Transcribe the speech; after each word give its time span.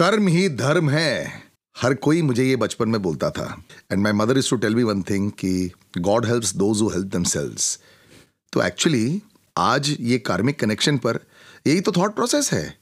कर्म 0.00 0.28
ही 0.28 0.48
धर्म 0.48 0.88
है। 0.90 1.42
हर 1.76 1.94
कोई 1.94 2.20
मुझे 2.22 2.44
ये 2.44 2.56
बचपन 2.56 2.88
में 2.88 3.00
बोलता 3.02 3.30
था। 3.30 3.64
And 3.92 4.02
my 4.02 4.12
mother 4.12 4.38
is 4.38 4.48
to 4.50 4.56
tell 4.56 4.74
me 4.74 4.82
one 4.82 5.02
thing 5.02 5.30
कि 5.30 5.70
God 5.98 6.26
helps 6.26 6.54
those 6.56 6.80
who 6.82 6.88
help 6.88 7.06
themselves 7.06 7.78
तो 8.52 8.62
एक्चुअली 8.62 9.20
आज 9.56 9.90
ये 10.00 10.18
कार्मिक 10.18 10.58
कनेक्शन 10.60 10.98
पर 10.98 11.18
यही 11.66 11.80
तो 11.80 11.92
थॉट 11.92 12.14
प्रोसेस 12.14 12.52
है। 12.52 12.78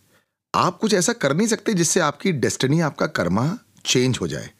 आप 0.54 0.78
कुछ 0.78 0.94
ऐसा 0.94 1.12
कर 1.12 1.34
नहीं 1.34 1.46
सकते 1.46 1.74
जिससे 1.74 2.00
आपकी 2.00 2.32
डेस्टिनी 2.32 2.80
आपका 2.80 3.06
कर्मा 3.06 3.58
चेंज 3.86 4.18
हो 4.20 4.28
जाए। 4.28 4.50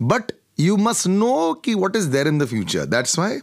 बट 0.00 0.32
यू 0.58 0.76
मस्ट 0.76 1.06
नो 1.06 1.52
कि 1.64 1.74
what 1.74 1.96
is 1.96 2.08
there 2.08 2.28
in 2.28 2.38
the 2.38 2.46
future 2.46 2.84
that's 2.86 3.18
why 3.18 3.38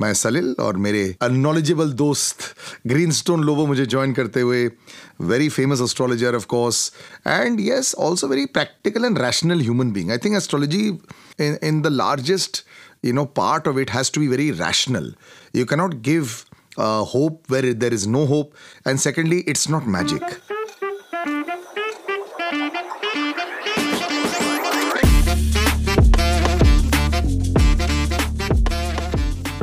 मैं 0.00 0.12
सलिल 0.14 0.54
और 0.60 0.76
मेरे 0.86 1.04
नॉलेजेबल 1.30 1.92
दोस्त 2.02 2.42
ग्रीन 2.86 3.10
स्टोन 3.12 3.44
लोबो 3.44 3.66
मुझे 3.66 3.86
ज्वाइन 3.86 4.12
करते 4.14 4.40
हुए 4.40 4.66
very 5.32 5.48
famous 5.48 5.80
astrologer 5.80 6.36
of 6.36 6.46
course 6.46 6.90
and 7.26 7.60
yes 7.60 7.94
also 8.08 8.28
very 8.28 8.46
practical 8.58 9.04
and 9.04 9.18
rational 9.18 9.60
human 9.60 9.92
being 9.92 10.10
I 10.10 10.18
think 10.24 10.36
astrology 10.36 10.86
in 11.40 11.82
the 11.82 11.92
largest 11.92 12.64
you 13.04 13.12
know 13.12 13.24
part 13.36 13.68
of 13.68 13.78
it 13.78 13.90
has 13.90 14.12
to 14.12 14.20
be 14.20 14.26
very 14.28 14.50
rational. 14.52 15.12
You 15.52 15.66
cannot 15.66 16.02
give 16.02 16.44
uh, 16.78 17.04
hope 17.04 17.54
where 17.54 17.74
there 17.74 17.92
is 17.92 18.06
no 18.06 18.26
hope 18.26 18.54
and 18.84 19.00
secondly 19.00 19.40
it's 19.46 19.68
not 19.68 19.88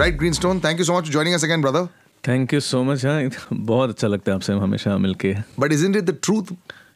magic 0.02 0.18
Greenstone 0.34 0.60
thank 0.60 0.80
you 0.80 0.86
so 0.86 0.94
much 0.98 1.10
joining 1.12 1.36
us 1.36 1.44
again 1.44 1.62
brother 1.62 1.86
thank 2.24 2.54
you 2.54 2.60
so 2.60 2.84
much 2.84 3.06
हाँ 3.06 3.30
बहुत 3.54 3.90
अच्छा 3.90 4.08
लगता 4.08 4.32
है 4.32 4.36
आपसे 4.36 4.54
हमेशा 4.54 4.98
मिलके। 4.98 5.34
But 5.60 5.74
is 5.74 5.86
it 5.86 5.98
the 6.06 6.18
truth 6.24 6.54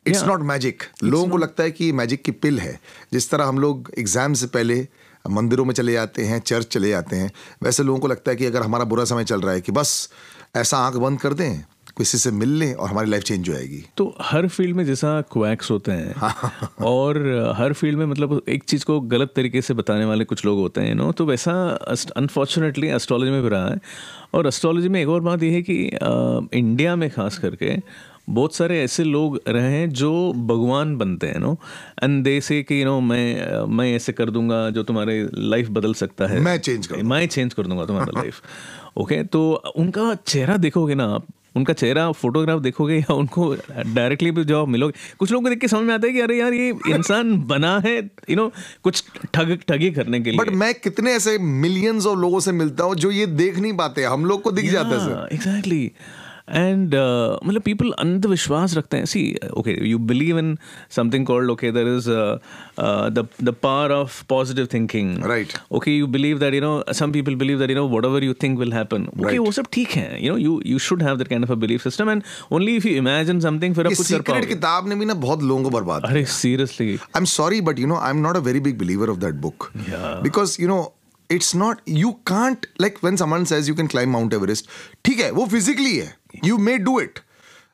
it's 0.08 0.24
not 0.24 0.42
magic 0.44 0.84
लोगों 1.04 1.28
को 1.28 1.38
लगता 1.38 1.64
है 1.64 1.72
कि 1.72 1.92
मैजिक 1.92 2.24
की 2.24 2.32
पिल 2.32 2.60
है। 2.60 2.80
जिस 3.14 3.30
तरह 3.32 3.46
हम 3.46 3.60
लोग 3.60 3.92
एग्ज़ाम 4.00 4.34
से 4.34 4.48
पहले 4.48 4.88
मंदिरों 5.30 5.66
में 5.66 5.74
चले 5.74 5.94
जाते 5.94 6.26
हैं 6.26 6.40
चर्च 6.40 6.68
चले 6.74 6.90
जाते 6.90 7.16
हैं 7.16 7.32
वैसे 7.64 7.84
लोगों 7.84 8.00
को 8.00 8.08
लगता 8.08 8.32
है 8.32 8.38
कि 8.38 8.46
अगर 8.46 8.64
हमारा 8.64 8.86
बुरा 8.86 9.06
समय 9.06 9.24
चल 9.24 9.42
रहा 9.42 9.54
है 9.54 9.62
कि 9.62 9.72
बस 9.72 10.10
ऐसा 10.56 10.78
आँख 10.78 10.96
बंद 11.06 11.20
कर 11.20 11.34
दें 11.34 11.64
किसी 11.98 12.18
से 12.18 12.32
मिल 12.32 12.50
लें 12.50 12.74
और 12.74 12.90
हमारी 12.90 13.10
लाइफ 13.10 13.24
चेंज 13.24 13.50
हो 13.50 13.54
जाएगी। 13.54 13.84
तो 13.98 14.06
हर 14.22 14.48
फ़ील्ड 14.48 14.76
में 14.76 14.84
जैसा 14.86 15.20
क्वैक्स 15.32 15.72
होते 15.72 15.92
हैं 15.92 16.32
और 16.86 17.20
हर 17.58 17.74
फ़ील्ड 17.74 17.98
में 17.98 18.06
मतलब 18.06 18.42
एक 18.50 18.64
चीज़ 18.64 18.86
को 18.86 19.00
गलत 19.14 19.32
तरीके 19.36 19.62
से 19.62 19.74
बताने 19.74 20.06
वाले 20.06 20.26
कुछ 20.26 20.46
लोग 20.46 20.60
होते 20.60 20.82
हैं 20.82 20.96
नो 20.96 21.12
तो 21.12 21.26
वैसा 21.26 21.54
अनफॉर्चुनेटली 22.18 22.88
एस्ट्रोलॉजी 22.88 23.32
में 23.32 23.42
भी 23.44 23.50
रहा 23.50 23.70
है। 23.70 23.80
और 24.34 24.48
एस्ट्रोलॉजी 24.48 24.90
में 24.90 25.02
एक 25.02 25.10
और 25.10 25.22
बात 25.22 25.44
यह 25.44 25.54
है 25.54 25.62
कि 25.62 25.88
अ, 25.88 26.10
इंडिया 26.54 26.96
में 26.96 27.10
खास 27.10 27.38
करके 27.38 27.76
बहुत 28.30 28.56
सारे 28.56 28.82
ऐसे 28.84 29.04
लोग 29.04 29.40
रहे 29.48 29.72
हैं 29.72 29.90
जो 29.92 30.12
भगवान 30.48 30.96
बनते 30.98 31.28
हैं 31.28 31.40
नो 31.40 31.54
एंड 32.04 32.24
दे 32.24 32.40
से 32.42 32.62
कि 32.64 32.80
यू 32.82 32.86
नो 32.86 33.00
मैं 33.02 33.66
मैं 33.76 33.92
ऐसे 33.96 34.14
कर 34.14 34.30
दूँगा 34.30 34.70
जो 34.70 34.84
तुम्हारे 34.84 35.18
लाइफ 35.34 35.70
बदल 35.70 35.94
सकता 35.94 36.28
है। 36.28 36.40
मैं 36.40 36.58
change 36.60 36.88
कर 36.88 37.04
मैं 37.04 37.26
चेंज 37.28 37.54
कर 37.54 37.68
दूँगा 37.68 37.86
तुम्हारा 37.86 38.20
लाइफ 38.20 38.42
ओके 38.98 39.24
तो 39.24 39.42
उनका 39.76 40.14
चेहरा 40.28 40.58
देखोगे 40.58 40.96
ना 40.96 41.06
आप 41.06 41.28
उनका 41.56 41.74
चेहरा 41.74 42.12
फोटोग्राफ 42.12 42.62
देखोगे 42.62 42.96
या 42.96 43.14
उनको 43.14 43.56
डायरेक्टली 43.88 44.32
भी 44.32 44.44
जवाब 44.44 44.68
मिलोगे? 44.68 44.94
कुछ 45.20 45.32
लोगों 45.32 45.44
को 45.44 45.50
देख 45.50 45.60
के 45.60 45.68
समझ 45.68 45.84
में 45.84 45.94
आता 45.94 46.08
है 46.08 46.14
कि 46.14 46.20
अरे 46.20 46.40
यार 46.40 46.54
ये 46.54 46.70
इंसान 46.70 47.38
बना 47.48 47.80
है 47.80 47.98
यू 48.30 48.36
नो 48.36 48.52
कुछ 48.84 49.04
ठग 49.34 49.60
ठगी 49.70 49.92
करने 49.92 50.20
के 50.20 50.32
लिए। 50.32 50.40
बट 50.40 50.50
मैं 50.50 50.74
कितने 50.74 51.12
ऐसे 51.12 51.38
मिलियंस 51.40 52.06
ऑफ़ 52.06 52.20
लोगों 52.20 52.40
से 52.40 52.52
मिलता 52.52 52.84
हूँ 52.84 52.96
जो 52.96 53.12
ये 53.12 53.26
देख 53.26 53.60
नहीं 53.60 53.74
पाते 53.74 54.04
हम 54.04 54.26
लोग 54.26 54.42
को 54.42 54.52
दिख 54.52 54.66
yeah, 54.66 54.74
जाता 54.74 54.90
है 54.90 54.96
एग्जैक्टली 54.96 55.36
एग्जैक्टली 55.36 55.92
एंड 56.50 56.96
मतलब 57.46 57.62
पीपल 57.62 57.92
अंधविश्वास 58.00 58.76
रखते 58.78 58.98
हैं। 58.98 59.06
See 59.06 59.24
okay 59.58 59.78
you 59.90 59.98
believe 60.12 60.40
in 60.40 60.58
something 60.96 61.26
called 61.26 61.52
okay 61.52 61.72
there 61.72 61.88
is 61.96 62.10
the 63.44 63.56
power 63.64 63.92
of 63.92 64.24
positive 64.30 64.68
thinking 64.74 65.26
right 65.26 65.54
okay 65.72 65.98
you 65.98 66.08
believe 66.08 66.40
that 66.40 66.54
you 66.54 66.62
know 66.62 66.94
some 66.94 67.12
people 67.12 67.36
believe 67.36 67.60
that 67.60 67.70
you 67.70 67.76
know 67.76 67.88
whatever 68.06 68.24
you 68.24 68.34
think 68.44 68.60
will 68.60 68.74
happen 68.74 69.08
okay 69.20 69.38
वो 69.38 69.52
सब 69.52 69.66
ठीक 69.74 69.92
है। 69.92 70.26
You 70.26 70.32
know 70.32 70.38
you 70.38 70.62
you 70.66 70.80
should 70.90 71.04
have 71.04 71.18
that 71.18 71.28
kind 71.28 71.46
of 71.46 71.52
a 71.52 71.56
belief 71.66 71.84
system 71.84 72.10
and 72.10 72.24
only 72.52 72.76
if 72.76 72.88
you 72.88 72.96
imagine 72.98 73.40
something 73.48 73.76
फिर 73.76 73.86
आप 73.86 73.92
ये 73.92 73.96
कुछ 73.96 74.12
कर 74.12 74.22
पाओगे। 74.32 74.48
किताब 74.48 74.90
ने 74.90 74.96
भी 74.96 75.06
ना 75.06 75.14
बहुत 75.26 75.44
लोगों 75.44 75.64
को 75.64 75.70
बर्बाद 75.70 76.06
अरे 76.06 76.26
seriously 76.38 76.98
I'm 77.16 77.28
sorry, 77.32 77.60
but 77.68 77.78
you 77.82 77.88
know, 77.90 77.98
I'm 78.06 78.22
not 78.24 78.38
a 78.38 78.40
very 78.46 78.62
big 78.64 78.78
believer 78.80 79.08
of 79.12 79.20
that 79.20 79.38
book. 79.44 79.66
Yeah. 79.90 80.08
Because, 80.24 80.56
you 80.62 80.68
know, 80.72 80.80
it's 81.30 81.52
not, 81.62 81.82
you 82.00 82.10
can't, 82.32 82.66
like 82.86 82.98
when 83.06 83.20
someone 83.22 83.46
says 83.52 83.70
you 83.72 83.76
can 83.78 83.90
climb 83.94 84.12
Mount 84.16 84.36
Everest, 84.38 84.68
ठीक 85.06 85.20
है, 85.20 85.30
वो 85.32 85.46
physically 85.54 85.96
है. 85.96 86.08
You 86.44 86.58
may 86.58 86.78
do 86.78 87.00
it. 87.00 87.22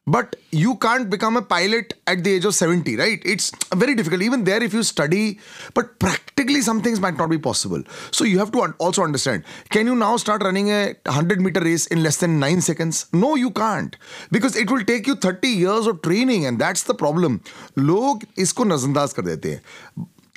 But 0.08 0.36
you 0.50 0.76
can't 0.78 1.12
become 1.12 1.38
a 1.38 1.44
pilot 1.44 1.94
at 2.08 2.24
the 2.24 2.32
age 2.34 2.46
of 2.46 2.56
70, 2.56 2.96
right? 2.98 3.22
It's 3.24 3.52
very 3.76 3.94
difficult. 3.94 4.24
Even 4.24 4.44
there, 4.46 4.62
if 4.64 4.74
you 4.74 4.82
study, 4.82 5.40
but 5.76 6.00
practically 6.00 6.62
some 6.62 6.82
things 6.82 7.00
might 7.00 7.18
not 7.18 7.30
be 7.30 7.38
possible. 7.38 7.84
So 8.10 8.26
you 8.26 8.40
have 8.40 8.52
to 8.54 8.74
also 8.80 9.04
understand 9.04 9.44
can 9.70 9.86
you 9.86 9.96
now 9.96 10.18
start 10.18 10.42
running 10.42 10.72
a 10.72 10.96
100 11.06 11.40
meter 11.40 11.62
race 11.62 11.86
in 11.86 12.02
less 12.02 12.18
than 12.18 12.40
9 12.40 12.62
seconds? 12.62 13.06
No, 13.14 13.36
you 13.36 13.52
can't. 13.52 13.96
Because 14.32 14.56
it 14.56 14.72
will 14.72 14.84
take 14.84 15.06
you 15.06 15.16
30 15.16 15.48
years 15.48 15.86
of 15.86 16.02
training, 16.02 16.48
and 16.48 16.60
that's 16.60 16.84
the 16.84 16.96
problem. 17.06 17.40
लोग 17.78 18.24
इसको 18.38 18.64
नजरअंदाज 18.64 19.14
कर 19.14 19.22
देते 19.22 19.52
हैं 19.52 19.62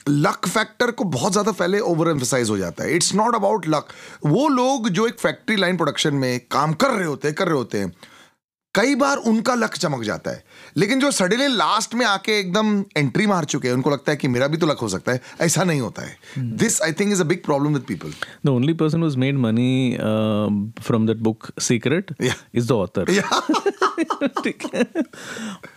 luck 0.08 0.46
factor 0.46 0.90
को 0.90 1.04
बहुत 1.18 1.32
ज़्यादा 1.32 1.52
पहले 1.52 1.78
ओवर 1.80 2.10
एम्फोसाइज 2.10 2.50
हो 2.50 2.56
जाता 2.58 2.84
है 2.84 2.96
इट्स 2.96 3.14
नॉट 3.14 3.34
अबाउट 3.34 3.68
लक 3.68 3.92
वो 4.24 4.48
लोग 4.48 4.88
जो 4.98 5.06
एक 5.08 5.20
फैक्ट्री 5.20 5.56
लाइन 5.56 5.76
प्रोडक्शन 5.76 6.14
में 6.24 6.40
काम 6.50 6.72
कर 6.82 6.90
रहे 6.90 7.06
होते 7.06 7.28
हैं 7.28 7.34
कर 7.36 7.46
रहे 7.48 7.56
होते 7.56 7.78
हैं 7.78 7.92
कई 8.74 8.94
बार 8.94 9.16
उनका 9.26 9.54
लक 9.54 9.74
चमक 9.74 10.02
जाता 10.02 10.30
है। 10.30 10.42
लेकिन 10.76 11.00
जो 11.00 11.10
सडनली 11.10 11.46
लास्ट 11.48 11.94
में 11.94 12.04
आके 12.06 12.38
एकदम 12.38 12.78
एंट्री 12.96 13.26
मार 13.26 13.44
चुके 13.44 13.68
हैं 13.68 13.74
उनको 13.74 13.90
लगता 13.90 14.12
है 14.12 14.16
कि 14.16 14.28
मेरा 14.28 14.46
भी 14.48 14.56
तो 14.56 14.66
लक 14.66 14.78
हो 14.78 14.88
सकता 14.88 15.12
है 15.12 15.20
ऐसा 15.40 15.64
नहीं 15.64 15.80
होता 15.80 16.02
है। 16.02 16.16
This 16.56 16.80
I 16.82 16.92
think 16.92 17.12
is 17.12 17.22
a 17.22 17.24
big 17.24 17.44
problem 17.44 17.74
with 17.74 17.82
people 17.82 18.12
the 18.46 18.48
only 18.48 18.72
person 18.74 19.02
who's 19.02 19.16
made 19.16 19.38
money 19.38 19.96
from 20.82 21.06
that 21.06 21.16
book 21.18 21.50
secret 21.60 22.14
is 22.54 22.68
the 22.68 22.72
author. 22.72 23.12
ठीक 24.44 24.62
है 24.74 24.86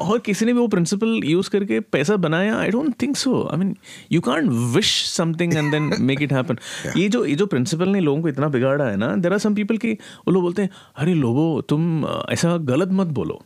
और 0.02 0.20
किसी 0.20 0.46
ने 0.46 0.54
भी 0.54 0.60
वो 0.60 0.68
प्रिंसिपल 0.68 1.22
यूज़ 1.24 1.50
करके 1.50 1.80
पैसा 1.80 2.16
बनाया? 2.16 2.58
I 2.58 2.70
don't 2.70 2.96
think 3.02 3.18
so 3.18 3.50
I 3.52 3.58
mean 3.58 3.78
you 4.12 4.22
can't 4.22 4.50
wish 4.76 5.06
something 5.10 5.58
and 5.58 5.72
then 5.72 5.94
make 6.00 6.22
it 6.22 6.34
happen 6.34 6.58
ये 6.98 7.10
जो 7.10 7.26
ये 7.26 7.36
जो 7.36 7.46
प्रिंसिपल 7.46 7.90
ने 7.90 8.00
लोगों 8.00 8.22
को 8.22 8.30
इतना 8.30 8.48
बिगाड़ा 8.48 8.86
है 8.86 8.98
ना 8.98 9.16
देर 9.16 9.34
आर 9.34 9.40
सम 9.40 9.56
पीपल 9.56 9.78
की 9.78 9.92
वो 9.94 10.32
लोग 10.32 10.44
बोलते 10.44 10.62
हैं 10.62 10.70
अरे 10.98 11.14
लोगो 11.14 11.62
तुम 11.62 12.06
ऐसा 12.30 12.58
गलत 12.58 12.90
मत 12.92 13.08
बोलो। 13.08 13.46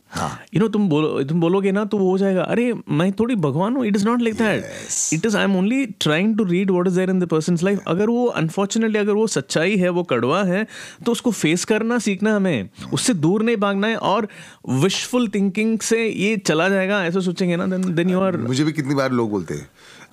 यू 0.54 0.60
नो 0.60 0.68
तुम 0.68 0.88
बोलो 0.88 1.22
तुम 1.22 1.40
बोलोगे 1.40 1.72
ना 1.72 1.84
तो 1.84 1.98
वो 1.98 2.10
हो 2.10 2.18
जाएगा 2.18 2.42
अरे 2.42 2.74
मैं 2.90 3.12
थोड़ी 3.12 3.34
भगवान 3.34 3.76
हूँ 3.76 3.86
it 3.86 3.96
is 3.96 4.06
not 4.06 4.22
like 4.22 4.34
that 4.34 4.64
it 5.12 5.26
is 5.26 5.36
I 5.36 5.44
am 5.44 5.56
only 5.56 5.86
trying 5.86 6.38
to 6.38 6.44
read 6.44 6.70
what 6.70 6.86
is 6.86 6.96
there 6.96 7.10
in 7.10 7.20
the 7.20 7.26
person's 7.26 7.62
life 7.62 7.80
अगर 7.86 8.06
वो 8.06 8.26
अनफॉर्चुनेटली 8.26 8.98
अगर 8.98 9.12
वो 9.12 9.26
सच्चाई 9.26 9.76
है 9.76 9.88
वो 9.88 10.02
कड़वा 10.02 10.42
है 10.44 10.66
तो 11.06 11.12
उसको 11.12 11.30
फेस 11.30 11.64
करना 11.64 11.98
सीखना 11.98 12.36
हमें। 12.36 12.68
उससे 12.92 13.14
दूर 13.14 13.42
नहीं 13.42 13.56
भागना 13.56 13.86
है 13.86 13.96
और 13.96 14.28
विशफुल 14.64 15.28
थिंकिंग 15.28 15.78
से 15.80 16.06
ये 16.06 16.36
चला 16.36 16.68
जाएगा 16.68 17.04
ऐसा 17.04 17.20
सोचेंगे 17.20 17.56
ना 17.56 17.66
देन 17.66 17.94
देन 17.94 18.10
यू 18.10 18.20
आर 18.20 18.36
मुझे 18.36 18.64
भी 18.64 18.72
कितनी 18.72 18.94
बार 18.94 19.12
लोग 19.12 19.30
बोलते 19.30 19.54
हैं 19.54 19.68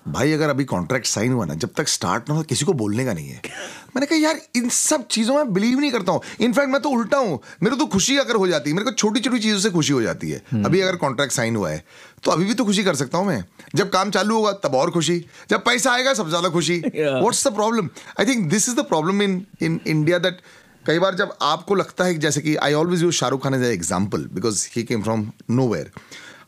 भाई 0.08 0.32
अगर 0.32 0.50
अभी 0.50 0.64
कॉन्ट्रैक्ट 0.66 1.08
साइन 1.08 1.32
हुआ 1.34 1.46
ना 1.46 1.54
जब 1.54 1.70
तक 1.78 1.88
स्टार्ट 1.88 2.30
ना 2.30 2.36
हो 2.36 2.44
किसी 2.44 2.66
को 2.66 2.74
बोलने 2.74 3.06
का 3.06 3.14
नहीं 3.14 3.30
है। 3.30 3.42
मैंने 3.96 4.06
कहा 4.06 4.18
यार 4.20 4.40
इन 4.56 4.70
सब 4.70 5.06
चीज़ों 5.08 5.36
में 5.36 5.54
बिलीव 5.54 5.80
नहीं 5.80 5.92
करता 5.92 6.12
हूँ। 6.12 6.22
इनफैक्ट 6.42 6.70
मैं 6.70 6.82
तो 6.82 6.90
उल्टा 6.90 7.18
हूँ। 7.18 7.40
मेरे 7.64 7.76
तो 7.76 7.86
खुशी 7.86 8.18
अगर 8.18 8.36
हो 8.36 8.48
जाती 8.48 8.70
है। 8.70 8.76
मेरे 8.76 8.86
को 8.86 8.92
छोटी 8.92 9.20
छोटी 9.20 9.40
चीज़ों 9.40 9.60
से 9.60 9.70
खुशी 9.70 9.94
हो 9.94 10.02
जाती 10.02 10.30
है। 10.30 10.64
अभी 10.66 10.82
अगर 10.82 10.96
कॉन्ट्रैक्ट 10.96 11.34
साइन 11.34 11.56
हुआ 11.56 11.70
है 11.70 11.84
तो 12.24 12.32
अभी 12.32 12.46
भी 12.46 12.54
तो 12.54 12.66
खुशी 12.66 12.84
कर 12.84 12.96
सकता 12.96 13.18
हूँ 13.18 13.28
मैं। 13.28 13.44
जब 13.76 13.90
काम 13.90 14.12
चालू 14.12 14.36
होगा 14.36 14.52
तब 14.64 14.76
और 14.76 14.92
खुशी। 14.92 15.20
जब 15.50 15.64
पैसा 15.66 15.92
आएगा 15.92 16.14
सबसे 16.14 16.30
ज़्यादा 16.30 16.50
खुशी. 16.50 16.80
What's 16.88 17.48
the 17.48 17.54
problem 17.56 17.90
I 18.20 18.26
think 18.26 18.50
this 18.50 18.70
is 18.70 18.76
the 18.76 18.86
problem 18.86 19.22
in 19.22 19.46
in 19.62 19.80
India 19.88 20.18
that 20.18 20.42
कई 20.86 21.00
बार 21.00 21.16
जब 21.16 21.34
आपको 21.42 21.76
लगता 21.76 22.04
है 22.04 22.14
कि 22.14 22.20
जैसे 22.20 22.42
कि 22.42 22.56
I 22.56 22.74
always 22.74 23.02
use 23.02 23.16
Shahrukh 23.16 23.44
Khan 23.44 23.54
as 23.54 23.64
example 23.64 24.24
because 24.34 24.68
he 24.76 24.84
came 24.84 25.04
from 25.04 25.32
no 25.50 25.74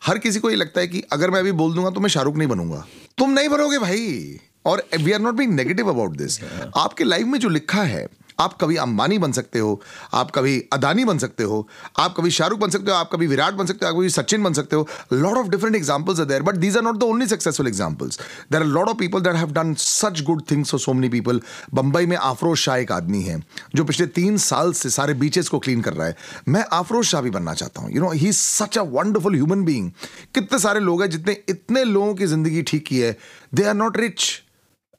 हर 0.06 0.18
किसी 0.18 0.40
को 0.40 0.50
ये 0.50 0.56
लगता 0.56 0.80
है 0.80 0.88
कि 0.88 1.02
अगर 1.12 1.30
मैं 1.30 1.40
अभी 1.40 1.52
बोल 1.52 1.74
दूँगा 1.74 1.90
तो 1.90 2.00
मैं 2.00 2.08
शाहरुख 2.08 2.36
नहीं 2.36 2.48
बनूँगा। 2.48 2.86
तुम 3.18 3.30
नहीं 3.30 3.48
बनोगे 3.48 3.78
भाई। 3.78 4.38
और 4.66 4.82
we 5.00 5.12
are 5.12 5.20
not 5.20 5.34
be 5.34 5.46
negative 5.46 5.88
about 5.88 6.16
this 6.16 6.38
आपके 6.76 7.04
लाइफ 7.04 7.26
में 7.26 7.38
जो 7.38 7.48
लिखा 7.48 7.82
है 7.82 8.06
आप 8.42 8.56
कभी 8.60 8.76
अंबानी 8.78 9.18
बन 9.18 9.32
सकते 9.32 9.58
हो, 9.58 9.80
आप 10.14 10.30
कभी 10.30 10.58
अदानी 10.72 11.04
बन 11.04 11.18
सकते 11.18 11.44
हो, 11.44 11.66
आप 11.98 12.14
कभी 12.16 12.30
शाहरुख 12.30 12.58
बन 12.58 12.70
सकते 12.70 12.90
हो, 12.90 12.96
आप 12.96 13.10
कभी 13.12 13.26
विराट 13.26 13.54
बन 13.54 13.66
सकते 13.66 13.86
हो, 13.86 13.90
आप 13.90 13.96
कभी 13.96 14.08
सचिन 14.10 14.42
बन 14.42 14.52
सकते 14.52 14.76
हो। 14.76 14.86
Lot 15.12 15.36
of 15.38 15.48
different 15.48 15.76
examples 15.76 16.20
are 16.20 16.26
there 16.26 16.42
but 16.42 16.56
these 16.56 16.76
are 16.76 16.82
not 16.82 16.96
the 16.96 17.02
only 17.04 17.26
successful 17.26 17.68
examples 17.68 18.20
there 18.52 18.60
are 18.60 18.66
lot 18.68 18.88
of 18.88 18.96
people 18.98 19.20
that 19.20 19.36
have 19.36 19.52
done 19.52 19.74
such 19.78 20.22
good 20.22 20.42
things 20.50 20.70
for 20.70 20.80
so 20.80 20.92
many 20.92 21.08
people 21.08 21.40
Bombay 21.74 22.06
में 22.06 22.16
आफरोज 22.16 22.58
शाह 22.58 22.76
एक 22.76 22.92
आदमी 22.92 23.22
है, 23.22 23.40
जो 23.74 23.84
पिछले 23.84 24.06
तीन 24.12 24.36
साल 24.40 24.72
से 24.74 24.90
सारे 24.90 25.14
बीचेस 25.16 25.48
को 25.48 25.58
क्लीन 25.58 25.80
कर 25.80 25.92
रहा 25.92 26.06
है। 26.06 26.16
मैं 26.48 26.64
आफरोज 26.72 27.04
शाह 27.06 27.20
भी 27.22 27.30
बनना 27.30 27.54
चाहता 27.54 27.82
हूँ। 27.82 27.92
You 27.92 28.02
know 28.02 28.10
he 28.12 28.32
such 28.34 28.78
a 28.78 28.82
wonderful 28.92 29.34
human 29.34 29.64
being 29.64 29.90
कितने 30.34 30.58
सारे 30.58 30.80
लोग 30.80 31.02
हैं 31.02 31.10
जितने 31.10 31.36
इतने 31.48 31.84
लोगों 31.84 32.14
की 32.14 32.26
ज़िंदगी 32.26 32.62
ठीक 32.62 32.86
की 32.86 32.98
है। 32.98 33.16
They 33.54 33.64
are 33.64 33.74
not 33.74 33.96
rich 33.96 34.24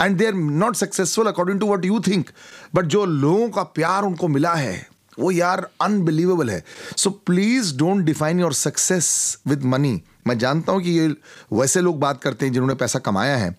and 0.01 0.17
they 0.17 0.25
are 0.27 0.33
not 0.33 0.75
successful 0.75 1.27
according 1.27 1.59
to 1.59 1.67
what 1.67 1.85
you 1.85 1.99
think 1.99 2.29
but 2.75 2.85
जो 2.85 3.05
लोगों 3.05 3.49
का 3.49 3.63
प्यार 3.63 4.03
उनको 4.03 4.27
मिला 4.27 4.53
है, 4.53 4.87
वो 5.19 5.31
यार 5.31 5.67
अनबिलीवेबल 5.81 6.49
है। 6.49 6.63
So 6.97 7.09
please 7.25 7.75
don't 7.77 8.03
define 8.05 8.39
your 8.39 8.53
success 8.53 9.37
with 9.47 9.63
money 9.63 10.01
मैं 10.27 10.37
जानता 10.37 10.71
हूँ 10.71 10.81
कि 10.81 10.91
ये 10.91 11.07
वैसे 11.53 11.81
लोग 11.81 11.99
बात 11.99 12.21
करते 12.21 12.45
हैं 12.45 12.53
जिन्होंने 12.53 12.75
पैसा 12.75 12.99
कमाया 12.99 13.37
है 13.37 13.55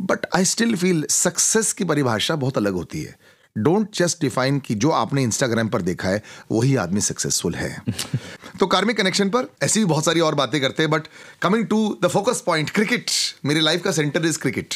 but 0.00 0.26
I 0.36 0.44
still 0.44 0.76
feel 0.76 1.04
success 1.10 1.72
की 1.72 1.84
परिभाषा 1.84 2.36
बहुत 2.36 2.56
अलग 2.56 2.74
होती 2.74 3.02
है। 3.02 3.18
डोंट 3.56 3.88
जस्ट 3.94 4.20
डिफाइन 4.20 4.58
कि 4.58 4.74
जो 4.74 4.90
आपने 4.90 5.22
इंस्टाग्राम 5.22 5.68
पर 5.68 5.82
देखा 5.82 6.08
है, 6.08 6.22
वही 6.52 6.74
आदमी 6.76 7.00
सक्सेसफुल 7.00 7.54
है। 7.54 7.82
तो 8.60 8.66
कार्मिक 8.66 8.96
कनेक्शन 8.96 9.28
पर 9.28 9.48
ऐसी 9.62 9.80
भी 9.80 9.86
बहुत 9.86 10.04
सारी 10.04 10.20
और 10.20 10.34
बातें 10.34 10.60
करते 10.60 10.82
हैं 10.82 10.90
but 10.90 11.06
coming 11.42 11.66
to 11.66 11.98
the 12.02 12.08
focus 12.08 12.42
point 12.46 12.70
cricket 12.70 13.10
मेरी 13.44 13.60
लाइफ 13.60 13.82
का 13.82 13.92
centre 13.92 14.26
is 14.26 14.38
cricket 14.38 14.74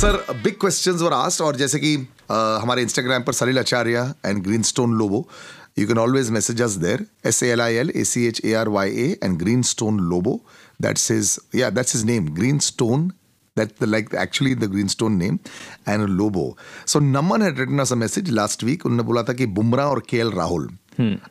sir 0.00 0.16
big 0.44 0.54
questions 0.60 1.00
were 1.02 1.12
asked 1.12 1.44
और 1.44 1.56
जैसे 1.56 1.78
कि 1.78 1.96
uh, 1.96 2.62
हमारे 2.62 2.82
इंस्टाग्राम 2.82 3.22
पर 3.22 3.32
Salil 3.32 3.58
Acharya 3.58 4.04
and 4.26 4.42
Greenstone 4.62 4.94
Lobo 4.98 5.18
you 5.78 5.86
can 5.86 5.98
always 5.98 6.30
message 6.36 6.62
us 6.62 6.74
there 6.84 7.04
S 7.28 7.42
A 7.42 7.48
L 7.52 7.60
I 7.60 7.74
L 7.82 7.92
A 7.96 8.04
C 8.04 8.24
H 8.26 8.40
A 8.44 8.52
R 8.60 8.68
Y 8.76 8.90
A 8.90 9.08
and 9.24 9.38
Greenstone 9.72 10.00
Lobo 10.10 10.40
that's 10.82 11.10
his 11.12 11.36
या 11.54 11.70
that's 11.70 11.96
is 11.96 12.06
name 12.06 12.28
Greenstone 12.68 13.10
that's 13.56 13.78
the, 13.80 13.86
like 13.86 14.12
actually 14.14 14.54
the 14.54 14.68
greenstone 14.68 15.16
name 15.18 15.38
and 15.86 16.16
lobo. 16.18 16.56
So 16.86 17.00
naman 17.00 17.42
had 17.42 17.58
written 17.58 17.80
us 17.80 17.90
a 17.90 17.96
message 17.96 18.30
last 18.32 18.62
week 18.62 18.84
उन्होंने 18.86 19.06
बोला 19.06 19.22
था 19.22 19.32
कि 19.32 19.46
बुमराह 19.56 19.86
और 19.86 20.02
K 20.10 20.18
L 20.18 20.30
Rahul 20.32 20.68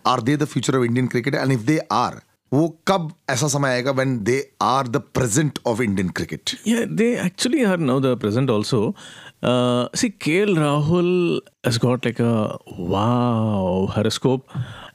are 0.08 0.22
they 0.22 0.36
the 0.38 0.46
future 0.46 0.78
of 0.78 0.86
Indian 0.86 1.08
cricket 1.08 1.36
and 1.36 1.52
if 1.52 1.62
they 1.66 1.80
are 1.92 2.22
वो 2.54 2.80
कब 2.88 3.12
ऐसा 3.30 3.48
समय 3.48 3.70
आएगा 3.70 3.92
when 3.92 4.24
they 4.24 4.52
are 4.62 4.88
the 4.88 4.98
present 4.98 5.60
of 5.66 5.82
Indian 5.82 6.10
cricket 6.10 6.50
they 6.88 7.22
actually 7.26 7.64
are 7.64 7.78
now 7.78 8.00
the 8.00 8.06
present 8.06 8.50
also 8.50 8.96
see 9.96 10.10
K 10.10 10.32
L 10.32 10.56
Rahul 10.58 11.42
has 11.68 11.78
got 11.78 12.06
like 12.06 12.22
a 12.22 12.58
wow 12.80 13.86
her 13.86 14.10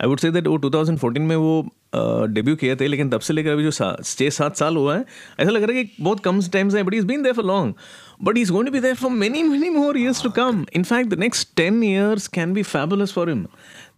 I 0.03 0.07
would 0.07 0.19
say 0.19 0.31
that 0.31 0.47
वो 0.47 0.59
2014 0.59 1.19
में 1.19 1.37
वो 1.37 1.69
debut 1.97 2.57
किया 2.57 2.77
थे, 2.77 2.87
लेकिन 2.87 3.11
तब 3.11 3.21
से 3.21 3.35
लेकर 3.35 3.51
अभी 3.51 3.65
जो 3.65 3.71
छः 4.05 4.31
सात 4.31 4.57
साल 4.57 4.77
हुआ 4.77 4.97
है, 4.97 5.05
ऐसा 5.41 5.51
लग 5.51 5.63
रहा 5.63 5.77
है 5.77 5.85
कि 5.85 6.03
बहुत 6.03 6.21
कम 6.21 6.41
टाइम्स 6.43 6.75
हैं 6.75 6.87
but 6.87 6.95
is 6.95 7.07
been 7.07 7.23
there 7.23 7.35
for 7.35 7.45
long 7.45 7.75
but 8.23 8.39
is 8.39 8.53
going 8.53 8.67
to 8.67 8.73
be 8.73 8.81
there 8.81 8.95
for 8.95 9.11
many 9.11 9.43
many 9.43 9.71
more 9.71 9.99
years 9.99 10.23
to 10.23 10.31
come 10.31 10.67
in fact 10.77 11.11
the 11.11 11.19
next 11.19 11.49
ten 11.57 11.83
years 11.85 12.29
can 12.29 12.53
be 12.53 12.63
fabulous 12.63 13.13
for 13.13 13.29
him 13.29 13.47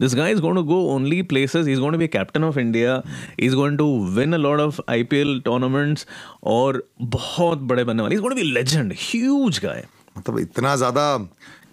this 0.01 0.15
guy 0.15 0.31
is 0.31 0.41
going 0.41 0.55
to 0.55 0.63
go 0.63 0.81
only 0.95 1.21
places 1.21 1.67
is 1.67 1.79
going 1.79 1.93
to 1.93 1.99
be 1.99 2.07
captain 2.07 2.43
of 2.43 2.59
India 2.59 3.01
is 3.39 3.55
going 3.55 3.77
to 3.77 3.87
win 4.15 4.33
a 4.33 4.37
lot 4.37 4.59
of 4.59 4.79
L 4.91 5.41
tournaments 5.45 6.07
और 6.43 6.83
बहुत 7.01 7.59
बड़े 7.59 7.83
बनने 7.83 8.01
वाले। 8.01 8.15
Is 8.15 8.21
going 8.21 8.37
to 8.37 8.43
be 8.43 8.51
legend 8.51 8.93
huge 8.99 9.59
guy 9.63 9.85
मतलब 10.17 10.39
इतना 10.39 10.75
ज़्यादा 10.75 11.17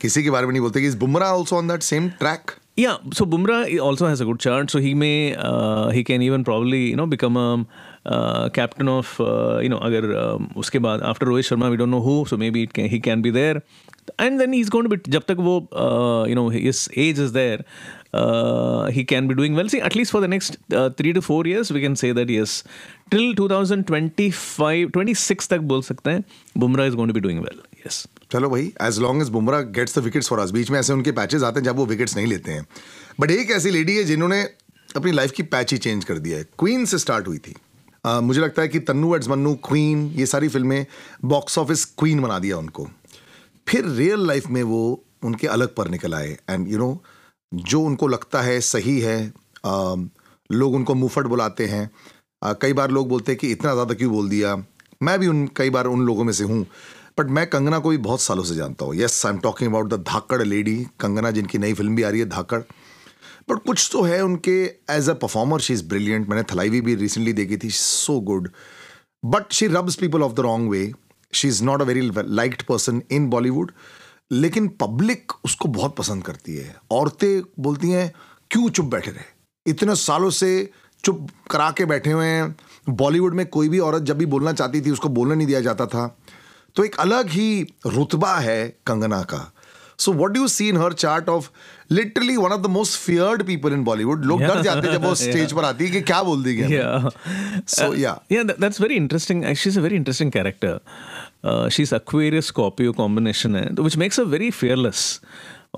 किसी 0.01 0.23
के 0.23 0.31
बारे 0.31 0.47
में 0.47 0.53
नहीं 0.53 0.61
बोलते 0.61 0.81
कि 0.81 0.87
is 0.87 0.99
Bumrah 0.99 1.33
also 1.33 1.57
on 1.57 1.69
that 1.69 1.83
same 1.83 2.09
track 2.21 2.51
या 2.79 2.99
so 3.15 3.25
Bumrah 3.25 3.61
also 3.87 4.07
has 4.07 4.23
a 4.23 4.27
good 4.27 4.39
chance 4.39 4.73
so 4.73 4.79
he 4.79 4.95
may 4.95 5.13
he 5.95 6.03
can 6.03 6.23
even 6.23 6.43
probably 6.43 6.91
you 6.91 6.97
know 6.97 7.07
become 7.07 7.35
captain 8.55 8.89
of 8.89 9.23
you 9.23 9.69
know 9.69 9.77
अगर 9.77 10.09
uh, 10.15 10.57
उसके 10.57 10.79
बाद 10.79 11.03
after 11.03 11.27
Rohit 11.27 11.45
Sharma 11.45 11.69
we 11.69 11.77
don't 11.77 11.89
know 11.89 11.99
who 11.99 12.25
so 12.25 12.37
maybe 12.51 12.69
he 12.79 12.99
can 12.99 13.23
be 13.23 13.31
there 13.31 13.61
and 14.21 14.39
then 14.39 14.53
he 14.53 14.61
is 14.61 14.71
going 14.71 14.89
be 14.89 14.97
जब 15.09 15.23
तक 15.29 15.37
वो 15.39 15.57
you 16.29 16.35
know 16.35 16.51
is 16.53 16.89
age 16.99 17.21
is 17.21 17.33
there 17.35 17.65
uh, 18.15 18.87
he 18.89 19.05
can 19.05 19.29
be 19.29 19.35
doing 19.35 19.55
well. 19.55 19.69
See, 19.69 19.81
at 19.81 19.95
least 19.95 20.11
for 20.11 20.21
the 20.21 20.29
next 20.29 20.59
uh, 20.73 20.91
three 20.91 21.13
to 21.13 21.23
four 21.23 21.43
years, 21.47 21.71
we 21.71 21.81
can 21.81 21.97
say 21.97 22.13
that 22.13 22.29
yes, 22.31 22.57
till 23.11 23.35
2025, 23.35 24.93
26 24.93 25.49
तक 25.49 25.61
बोल 25.73 25.83
सकते 25.83 26.11
हैं 26.11 26.25
Bumrah 26.57 26.89
is 26.89 26.95
going 26.95 27.13
to 27.13 27.15
be 27.15 27.25
doing 27.29 27.43
well. 27.47 27.65
Yes. 27.85 28.07
चलो 28.33 28.49
भाई 28.51 28.73
as 28.83 28.99
long 29.01 29.23
as 29.23 29.29
Bumrah 29.29 29.61
gets 29.75 29.99
the 29.99 30.03
wickets 30.03 30.29
for 30.29 30.39
us 30.41 30.51
बीच 30.51 30.71
में 30.71 30.79
ऐसे 30.79 30.93
उनके 30.93 31.13
patches 31.19 31.43
आते 31.43 31.61
हैं 31.61 31.65
जब 31.65 31.77
वो 31.77 31.85
विकेट्स 31.87 32.17
नहीं 32.17 32.27
लेते 32.27 32.53
हैं 32.53 32.67
बट 33.21 33.31
एक 33.31 33.51
ऐसी 33.57 33.71
लेडी 33.71 33.97
है 33.97 34.05
जिन्होंने 34.05 34.41
अपनी 34.97 35.13
लाइफ 35.13 35.33
की 35.37 35.43
पैच 35.53 35.73
ही 35.73 35.79
चेंज 35.79 36.05
कर 36.05 36.19
दिया 36.19 36.39
है 36.39 36.45
क्वीन 36.59 36.85
से 36.93 36.99
स्टार्ट 36.99 37.29
हुई 37.29 37.39
थी 37.39 37.53
uh, 37.53 38.21
मुझे 38.23 38.41
लगता 38.41 38.63
है 38.63 38.69
कि 38.69 38.79
तन्नू 38.91 39.15
एड्स 39.17 39.29
मन्नू 39.29 39.55
क्वीन 39.69 40.07
ये 40.17 40.27
सारी 40.27 40.49
फ़िल्में 40.49 40.87
बॉक्स 41.35 41.59
ऑफ़िस 41.59 41.85
क्वीन 41.99 42.21
बना 42.23 42.39
दिया 42.39 42.59
उनको 42.59 42.89
फिर 43.67 43.89
रियल 43.89 44.27
लाइफ 44.27 44.49
में 44.57 44.63
वो 44.73 44.83
उनके 45.25 45.47
अलग 45.49 45.75
पर 45.75 45.89
निकल 45.89 46.15
आए 46.15 46.37
एंड 46.51 46.69
यू 46.69 46.79
नो 46.79 46.91
जो 47.53 47.81
उनको 47.83 48.09
लगता 48.09 48.41
है 48.43 48.61
सही 48.61 48.99
है 49.01 49.33
uh, 49.67 50.09
लोग 50.51 50.75
उनको 50.75 50.95
मुफट 50.95 51.27
बुलाते 51.27 51.67
हैं। 51.67 51.91
uh, 52.43 52.55
कई 52.63 52.73
बार 52.73 52.91
लोग 52.91 53.09
बोलते 53.09 53.33
हैं 53.33 53.39
कि 53.39 53.51
इतना 53.53 53.73
ज़्यादा 53.73 53.95
क्यों 53.95 54.13
बोल 54.13 54.29
दिया? 54.29 54.57
मैं 55.03 55.19
भी 55.19 55.27
उन 55.27 55.47
कई 55.57 55.71
बार 55.71 55.87
उन 55.87 56.07
लोगों 56.07 56.25
में 56.25 56.33
से 56.33 56.45
हूँ 56.45 56.65
बट 57.19 57.27
मैं 57.31 57.47
कंगना 57.47 57.79
को 57.79 57.89
भी 57.89 57.97
बहुत 57.99 58.21
सालों 58.21 58.45
से 58.45 58.55
जानता 58.55 58.85
हूँ। 58.85 58.95
Yes 58.97 59.25
I 59.27 59.33
am 59.33 59.39
talking 59.39 59.71
about 59.71 59.89
the 59.89 60.03
Dhaakad 60.09 60.43
lady 60.43 60.77
Kangana 61.01 61.31
जिनकी 61.31 61.59
नई 61.59 61.75
फ़िल्म 61.75 61.97
भी 61.97 62.03
आ 62.03 62.09
रही 62.09 62.21
है 62.21 62.29
धाकड़ 62.29 62.61
बट 63.51 63.59
कुछ 63.67 63.89
तो 63.93 64.03
है 64.03 64.21
उनके 64.25 64.53
as 64.91 65.09
a 65.11 65.13
performer 65.23 65.61
she 65.61 65.75
is 65.75 65.85
brilliant 65.89 66.29
मैंने 66.29 66.43
थलाईवी 66.53 66.81
भी 66.81 66.95
रिसेंटली 66.95 67.33
देखी 67.33 67.57
थी 67.57 67.71
so 67.71 68.19
good 68.21 68.49
but 69.25 69.53
she 69.53 69.67
rubs 69.67 69.95
people 69.97 70.23
of 70.23 70.33
the 70.33 70.41
wrong 70.41 70.71
way 70.71 70.93
she 71.33 71.49
is 71.49 71.63
not 71.65 71.83
a 71.83 71.85
very 71.85 72.11
liked 72.17 72.63
person 72.63 73.03
in 73.11 73.29
Bollywood 73.31 73.73
लेकिन 74.33 74.69
पब्लिक 74.69 75.33
उसको 75.45 75.69
बहुत 75.69 75.97
पसंद 75.97 76.25
करती 76.25 76.57
है। 76.57 76.77
औरतें 76.91 77.43
बोलती 77.61 77.91
हैं 77.91 78.13
क्यों 78.51 78.69
चुप 78.69 78.87
बैठे 78.87 79.11
रहे? 79.11 79.25
इतने 79.67 79.95
सालों 79.95 80.31
से 80.31 80.71
चुप 81.05 81.29
करा 81.51 81.71
के 81.71 81.85
बैठे 81.85 82.11
हुए 82.11 82.27
हैं। 82.27 82.57
बॉलीवुड 82.89 83.35
में 83.35 83.47
कोई 83.47 83.69
भी 83.69 83.79
औरत 83.79 84.03
जब 84.03 84.19
भी 84.19 84.27
बोलना 84.27 84.53
चाहती 84.53 84.81
थी 84.81 84.91
उसको 84.91 85.09
बोलने 85.09 85.35
नहीं 85.35 85.47
दिया 85.47 85.61
जाता 85.61 85.87
था। 85.87 86.19
तो 86.75 86.85
एक 86.85 86.97
अलग 86.97 87.29
ही 87.29 87.67
रुतबा 87.87 88.37
है 88.37 88.79
कंगना 88.87 89.23
का। 89.23 89.53
So 89.99 90.13
what 90.13 90.31
do 90.31 90.49
see 90.49 90.69
in 90.69 90.77
her 90.77 90.93
chart 90.93 91.29
of 91.29 91.51
literally 91.91 92.37
one 92.37 92.51
of 92.51 92.61
the 92.61 92.67
most 92.67 93.01
feared 93.01 93.43
people 93.43 93.73
in 93.73 93.85
Bollywood 93.85 94.25
लोग 94.25 94.41
डर 94.41 94.63
जाते 94.63 94.87
हैं 94.87 94.95
जब 94.95 95.05
वो 95.05 95.15
स्टेज 95.25 95.53
पर 95.53 95.65
आती 95.65 95.85
है 95.85 95.91
कि 95.91 96.01
क्या 96.01 96.23
बोल 96.23 96.45
दी 96.45 96.55
गया 96.55 96.69
Yeah. 96.69 97.11
So, 97.67 97.93
yeah. 97.93 98.19
Yeah, 98.29 98.43
that, 98.43 98.61
that's 98.61 98.79
very 98.79 98.97
interesting. 98.97 99.45
Uh, 99.45 99.55
She's 99.55 99.77
Uh, 101.45 101.69
she's 101.69 101.93
Aquarius 101.93 102.47
Scorpio 102.47 102.93
combination 102.93 103.57
है, 103.57 103.67
which 103.79 103.99
makes 103.99 104.17
her 104.17 104.31
very 104.37 104.51
fearless. 104.63 105.03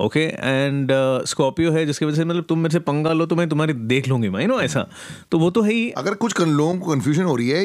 Okay 0.01 0.19
and 0.19 0.91
Scorpio 1.27 1.71
है 1.71 1.85
जिसकी 1.85 2.05
वजह 2.05 2.15
से 2.17 2.25
मतलब 2.25 2.45
तुम 2.49 2.59
मेरे 2.59 2.73
से 2.73 2.79
पंगा 2.79 3.13
लो 3.13 3.25
तो 3.25 3.35
मैं 3.35 3.47
तुम्हारी 3.49 3.73
देख 3.91 4.07
लूँगी 4.07 4.29
मैं 4.29 4.45
नो 4.47 4.59
ऐसा 4.61 4.85
तो 5.31 5.39
वो 5.39 5.49
तो 5.51 5.61
है 5.61 5.71
ही 5.73 5.89
अगर 5.97 6.13
कुछ 6.23 6.39
लोगों 6.39 6.77
को 6.79 6.91
कंफ्यूजन 6.91 7.23
हो 7.23 7.35
रही 7.35 7.49
है 7.49 7.63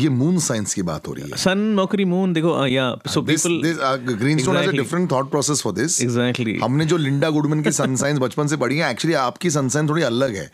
ये 0.00 0.08
मून 0.08 0.38
साइंस 0.46 0.74
की 0.74 0.82
बात 0.82 1.06
हो 1.08 1.12
रही 1.12 1.30
है 1.30 1.36
सन 1.42 1.58
मॉकरी 1.76 2.04
मून 2.04 2.32
देखो 2.32 2.56
uh, 2.62 2.66
या 2.72 2.88
so 3.14 3.22
people 3.22 3.60
uh, 3.74 3.96
Greenstone 4.22 4.56
has 4.56 4.66
a 4.66 4.74
Exactly. 4.74 4.82
different 4.82 5.10
thought 5.12 5.30
process 5.36 5.62
for 5.66 5.74
this. 5.78 6.00
Exactly. 6.08 6.58
हमने 6.62 6.86
जो 6.86 6.96
लिंडा 6.96 7.30
गुडमन 7.30 7.62
की 7.62 7.72
सन 7.78 7.96
साइंस 8.02 8.18
बचपन 8.18 8.46
से 8.46 8.56
पढ़ी 8.64 8.78
है 8.78 8.90
एक्चुअली 8.90 9.14
आपकी 9.20 9.50
सन 9.50 9.68
साइंस 9.76 9.90
थोड़ी 9.90 10.02
अलग 10.02 10.36
है 10.36 10.50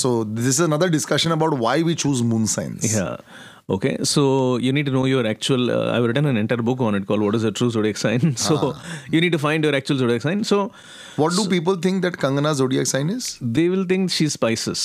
so 0.00 0.12
this 0.24 0.48
is 0.48 0.62
another 0.62 0.88
discussion 0.98 1.30
about 1.30 1.58
why 1.60 1.82
we 1.82 1.94
choose 2.04 2.22
moon 2.34 2.46
science 2.56 2.94
Yeah. 2.96 3.16
Okay. 3.72 3.96
So 4.04 4.58
you 4.58 4.72
need 4.72 4.86
to 4.86 4.92
know 4.92 5.04
your 5.06 5.26
actual. 5.26 5.70
Uh, 5.70 5.92
I've 5.92 6.04
written 6.04 6.26
an 6.26 6.36
entire 6.36 6.64
book 6.70 6.80
on 6.80 6.94
it 6.94 7.06
called 7.06 7.22
"What 7.22 7.34
is 7.34 7.44
a 7.44 7.52
True 7.52 7.70
Zodiac 7.70 7.96
Sign." 7.96 8.36
So 8.46 8.74
you 9.10 9.20
need 9.20 9.32
to 9.32 9.38
find 9.38 9.64
your 9.64 9.74
actual 9.74 9.98
zodiac 9.98 10.22
sign. 10.22 10.44
So 10.44 10.72
What 11.16 11.30
do 11.30 11.44
so, 11.44 11.48
people 11.48 11.76
think 11.76 12.02
that 12.02 12.18
Kangana's 12.18 12.58
zodiac 12.58 12.86
sign 12.86 13.10
is? 13.10 13.38
they 13.56 13.68
will 13.68 13.84
think 13.84 14.10
she's 14.10 14.36
Pisces. 14.36 14.82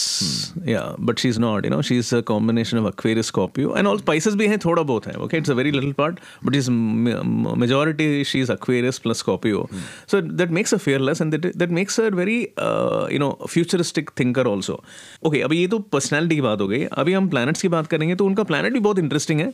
Hmm. 0.54 0.70
Yeah, 0.70 0.96
but 0.98 1.20
she's 1.20 1.40
not. 1.40 1.64
You 1.64 1.72
know, 1.72 1.82
she's 1.82 2.12
a 2.14 2.22
combination 2.22 2.78
of 2.78 2.86
Aquarius, 2.86 3.28
Scorpio, 3.28 3.74
and 3.74 3.88
all 3.88 4.00
Pisces 4.10 4.36
भी 4.36 4.48
है 4.48 4.58
थोड़ा 4.66 4.84
बहुत 4.84 5.08
है. 5.08 5.14
Okay, 5.28 5.42
it's 5.44 5.50
a 5.50 5.56
very 5.60 5.72
little 5.72 5.94
part, 5.94 6.20
but 6.44 6.56
is 6.56 6.70
majority 6.70 8.24
she's 8.24 8.50
Aquarius 8.50 9.00
plus 9.00 9.24
Scorpio. 9.26 9.64
Hmm. 9.66 9.86
So 10.08 10.22
that 10.42 10.52
makes 10.60 10.72
her 10.72 10.82
fearless, 10.88 11.22
and 11.26 11.34
that 11.34 11.48
that 11.64 11.76
makes 11.80 11.98
her 12.04 12.10
very 12.22 12.40
uh, 12.58 13.08
you 13.12 13.20
know 13.20 13.32
futuristic 13.56 14.14
thinker 14.22 14.48
also. 14.54 14.80
Okay, 15.24 15.44
अभी 15.44 15.60
ये 15.62 15.68
तो 15.68 15.80
personality 15.96 16.36
की 16.36 16.42
बात 16.42 16.62
हो 16.62 16.68
गई 16.68 16.84
अभी 17.04 17.14
हम 17.14 17.30
planets 17.30 17.62
की 17.62 17.68
बात 17.78 17.88
करेंगे 17.88 18.16
तो 18.16 18.26
उनका 18.26 18.44
प्लैनेट 18.52 18.74
भी 18.74 18.80
बहुत 18.80 19.00
इंटरेस्टिंग 19.00 19.40
है 19.40 19.52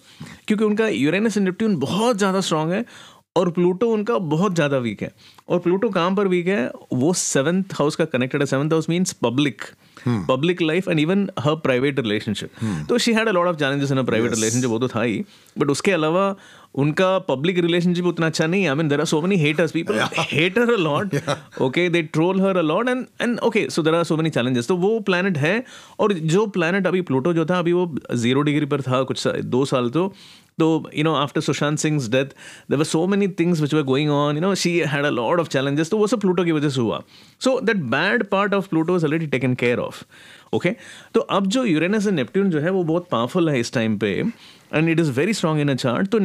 क्योंकि 0.48 0.64
उनका 0.64 0.88
यूरेनस 0.88 1.38
एंड 1.38 1.46
नेपट्यून 1.46 1.76
बहुत 1.80 2.18
ज़्यादा 2.18 2.42
स्ट्रांग 2.50 2.72
है 2.72 2.86
और 3.36 3.50
प्लूटो 3.52 3.90
उनका 3.92 4.18
बहुत 4.32 4.56
ज़्यादा 4.56 4.78
वीक 4.78 5.02
है। 5.02 5.12
और 5.50 5.60
प्लूटो 5.60 5.90
कहाँ 5.90 6.12
पर 6.16 6.28
वीक 6.28 6.48
है? 6.48 6.72
वो 6.94 7.14
सेवन्थ 7.14 7.74
हाउस 7.76 7.96
का 7.96 8.06
कनेक्टेड 8.06 8.42
है। 8.42 8.46
Seventh 8.48 8.74
house 8.74 8.90
means 8.90 9.14
public 9.24 9.64
public 10.08 10.62
life 10.62 10.88
and 10.90 11.00
even 11.00 11.30
her 11.40 11.56
private 11.58 12.00
relationship 12.00 12.50
तो 12.90 12.98
she 12.98 13.14
had 13.14 13.28
a 13.28 13.32
lot 13.32 13.48
of 13.48 13.56
challenges 13.58 13.92
in 13.92 13.98
a 13.98 14.04
private 14.04 14.34
relationship 14.34 14.70
वो 14.70 14.80
तो 14.80 14.88
था 14.88 15.02
ही। 15.02 15.24
बट 15.56 15.70
उसके 15.70 15.92
अलावा 15.92 16.36
उनका 16.76 17.18
पब्लिक 17.20 17.58
रिलेशनशिप 17.60 18.06
उतना 18.06 18.26
अच्छा 18.26 18.46
नहीं 18.48 18.68
I 18.68 18.76
mean 18.76 18.88
there 18.90 19.00
are 19.00 19.06
so 19.06 19.22
many 19.22 19.36
haters 19.38 19.72
people 19.72 20.00
hate 20.20 20.58
her 20.60 20.74
a 20.74 20.78
lot 20.78 21.16
okay 21.62 21.88
they 21.90 22.02
troll 22.04 22.42
her 22.42 22.58
a 22.58 22.62
lot 22.62 22.90
and 22.90 23.06
and 23.22 23.40
okay 23.40 23.68
so 23.70 23.84
there 23.84 23.96
are 23.96 24.04
so 24.04 24.18
many 24.18 24.30
challenges 24.30 24.68
तो 24.68 24.78
वो 24.78 25.00
प्लानट 25.10 25.38
है 25.38 25.64
और 26.00 26.14
जो 26.14 26.46
प्लानट 26.58 26.88
अभी 26.88 27.02
Pluto 27.02 27.34
जो 27.34 27.46
था 27.46 27.60
अभी 27.60 27.74
वो 27.74 27.90
ज़ीरो 28.14 28.42
डिग्री 28.42 28.66
पर 28.66 28.82
था 28.82 29.04
कुछ 29.04 29.28
दो 29.28 29.66
साल 29.66 29.90
तो। 29.90 30.14
तो 30.60 30.68
you 30.94 31.04
know 31.04 31.16
after 31.16 31.42
Sushant 31.42 31.84
Singh's 31.84 32.10
death 32.10 32.36
there 32.70 32.78
were 32.78 32.90
so 32.92 33.06
many 33.08 33.28
things 33.42 33.62
which 33.62 33.74
were 33.74 33.84
going 33.84 34.10
on. 34.10 34.36
You 34.36 34.42
know 34.42 34.54
she 34.56 34.74
had 34.94 35.06
a 35.06 35.12
lot 35.12 35.40
of 35.40 35.50
challenges. 35.50 35.90
तो 35.90 35.98
वो 35.98 36.08
सब 36.08 36.22
प्लूटो 36.22 36.44
की 36.46 36.52
वजह 36.52 36.70
से 36.70 36.82
हुआ 36.82 37.02
so 37.42 37.60
that 37.70 37.84
bad 37.90 38.30
part 38.30 38.54
of 38.54 38.70
Pluto 38.70 38.96
is 38.96 39.10
already 39.10 39.32
taken 39.36 39.60
care 39.66 39.80
of. 39.88 40.06
Okay 40.54 40.76
तो 41.14 41.20
अब 41.36 41.48
जो 41.48 41.64
यूरेनस 41.66 42.08
एंड 42.08 42.16
नेपट्ट्यून 42.16 42.50
जो 42.50 42.60
है 42.62 42.70
वो 42.72 42.84
बहुत 42.84 43.08
पावरफुल 43.12 43.50
है 43.50 43.60
इस 43.60 43.74
टाइम 43.74 43.98
पे 43.98 44.12
and 44.74 44.90
it 44.90 45.00
is 45.00 45.12
very 45.12 45.34
strong 45.34 45.62
in 45.62 45.70
a 45.70 45.76
chart 45.76 46.08
तो 46.16 46.18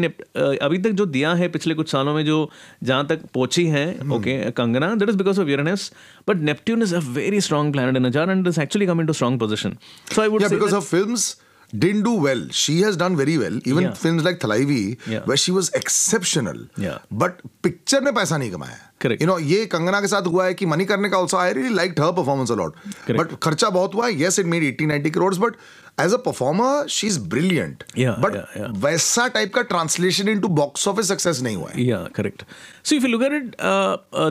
अभी 0.66 0.78
तक 0.78 0.90
जो 1.00 1.06
दिया 1.06 1.32
है 1.34 1.48
पिछले 1.48 1.74
कुछ 1.74 1.90
सालों 1.92 2.14
में 2.14 2.24
जो 2.24 2.38
जहाँ 2.82 3.06
तक 3.06 3.22
पहुँची 3.34 3.66
है 3.66 3.86
okay 4.16 4.38
Kangana 4.60 4.94
that 4.94 5.08
is 5.08 5.16
because 5.16 5.40
of 5.40 5.48
Uranus 5.48 5.90
but 6.28 6.42
Neptune 6.50 6.82
is 6.82 6.94
a 6.94 7.00
very 7.12 7.40
strong 7.40 7.72
planet 7.72 7.96
in 7.96 8.06
a 8.06 8.10
chart 8.10 8.30
and 8.30 8.48
is 8.48 8.60
actually 8.60 8.86
come 8.86 9.00
in 9.00 9.06
too 9.06 9.12
strong 9.12 9.40
position 9.40 9.76
so 10.14 10.22
I 10.22 10.28
would 10.28 10.44
because 10.50 10.72
her 10.72 10.84
films 10.84 11.28
didn't 11.77 12.03
do 12.03 12.11
well. 12.27 12.41
She 12.51 12.73
has 12.85 12.97
done 12.97 13.15
very 13.15 13.37
well. 13.37 13.55
Even 13.65 13.83
Yeah. 13.83 13.93
films 13.93 14.23
like 14.23 14.39
Thalaivi, 14.39 14.97
Yeah. 15.07 15.23
where 15.25 15.39
she 15.45 15.53
was 15.55 15.69
exceptional. 15.81 16.59
Yeah. 16.87 16.99
But 17.23 17.41
picture 17.67 18.01
ने 18.01 18.11
पैसा 18.11 18.37
नहीं 18.37 18.51
कमाया. 18.51 18.77
Correct. 19.00 19.20
You 19.22 19.28
know, 19.30 19.38
ये 19.40 19.64
कंगना 19.72 20.00
के 20.00 20.06
साथ 20.08 20.26
हुआ 20.26 20.44
है 20.46 20.54
कि 20.54 20.66
मनी 20.66 20.84
करने 20.84 21.08
का 21.10 21.18
really 21.54 21.74
liked 21.80 21.98
her 21.98 22.12
performance 22.12 22.50
a 22.50 22.56
lot. 22.56 22.72
Correct. 23.06 23.18
But 23.18 23.38
खर्चा 23.42 23.70
बहुत 23.70 23.94
हुआ 23.94 24.06
है. 24.06 24.18
Yes, 24.18 24.38
it 24.38 24.46
made 24.46 24.64
80 24.64 24.86
90 24.86 25.10
crores, 25.10 25.38
but 25.38 25.60
as 25.98 26.12
a 26.12 26.18
performer, 26.18 26.86
she's 26.86 27.18
brilliant. 27.18 27.82
Yeah, 27.96 28.18
But 28.24 28.34
yeah, 28.34 28.50
yeah. 28.56 28.74
वैसा 28.82 29.26
टाइप 29.36 29.54
का 29.54 29.62
translation 29.70 30.28
into 30.28 30.48
box 30.58 30.86
office 30.88 31.08
success 31.08 31.40
नहीं 31.42 31.56
हुआ 31.56 31.70
है. 31.70 31.84
Yeah 31.84 31.98
correct 32.16 32.42
so 32.84 32.96
if 32.96 33.06
you 33.06 33.08
look 33.08 33.22
at 33.22 33.32
it 33.32 33.56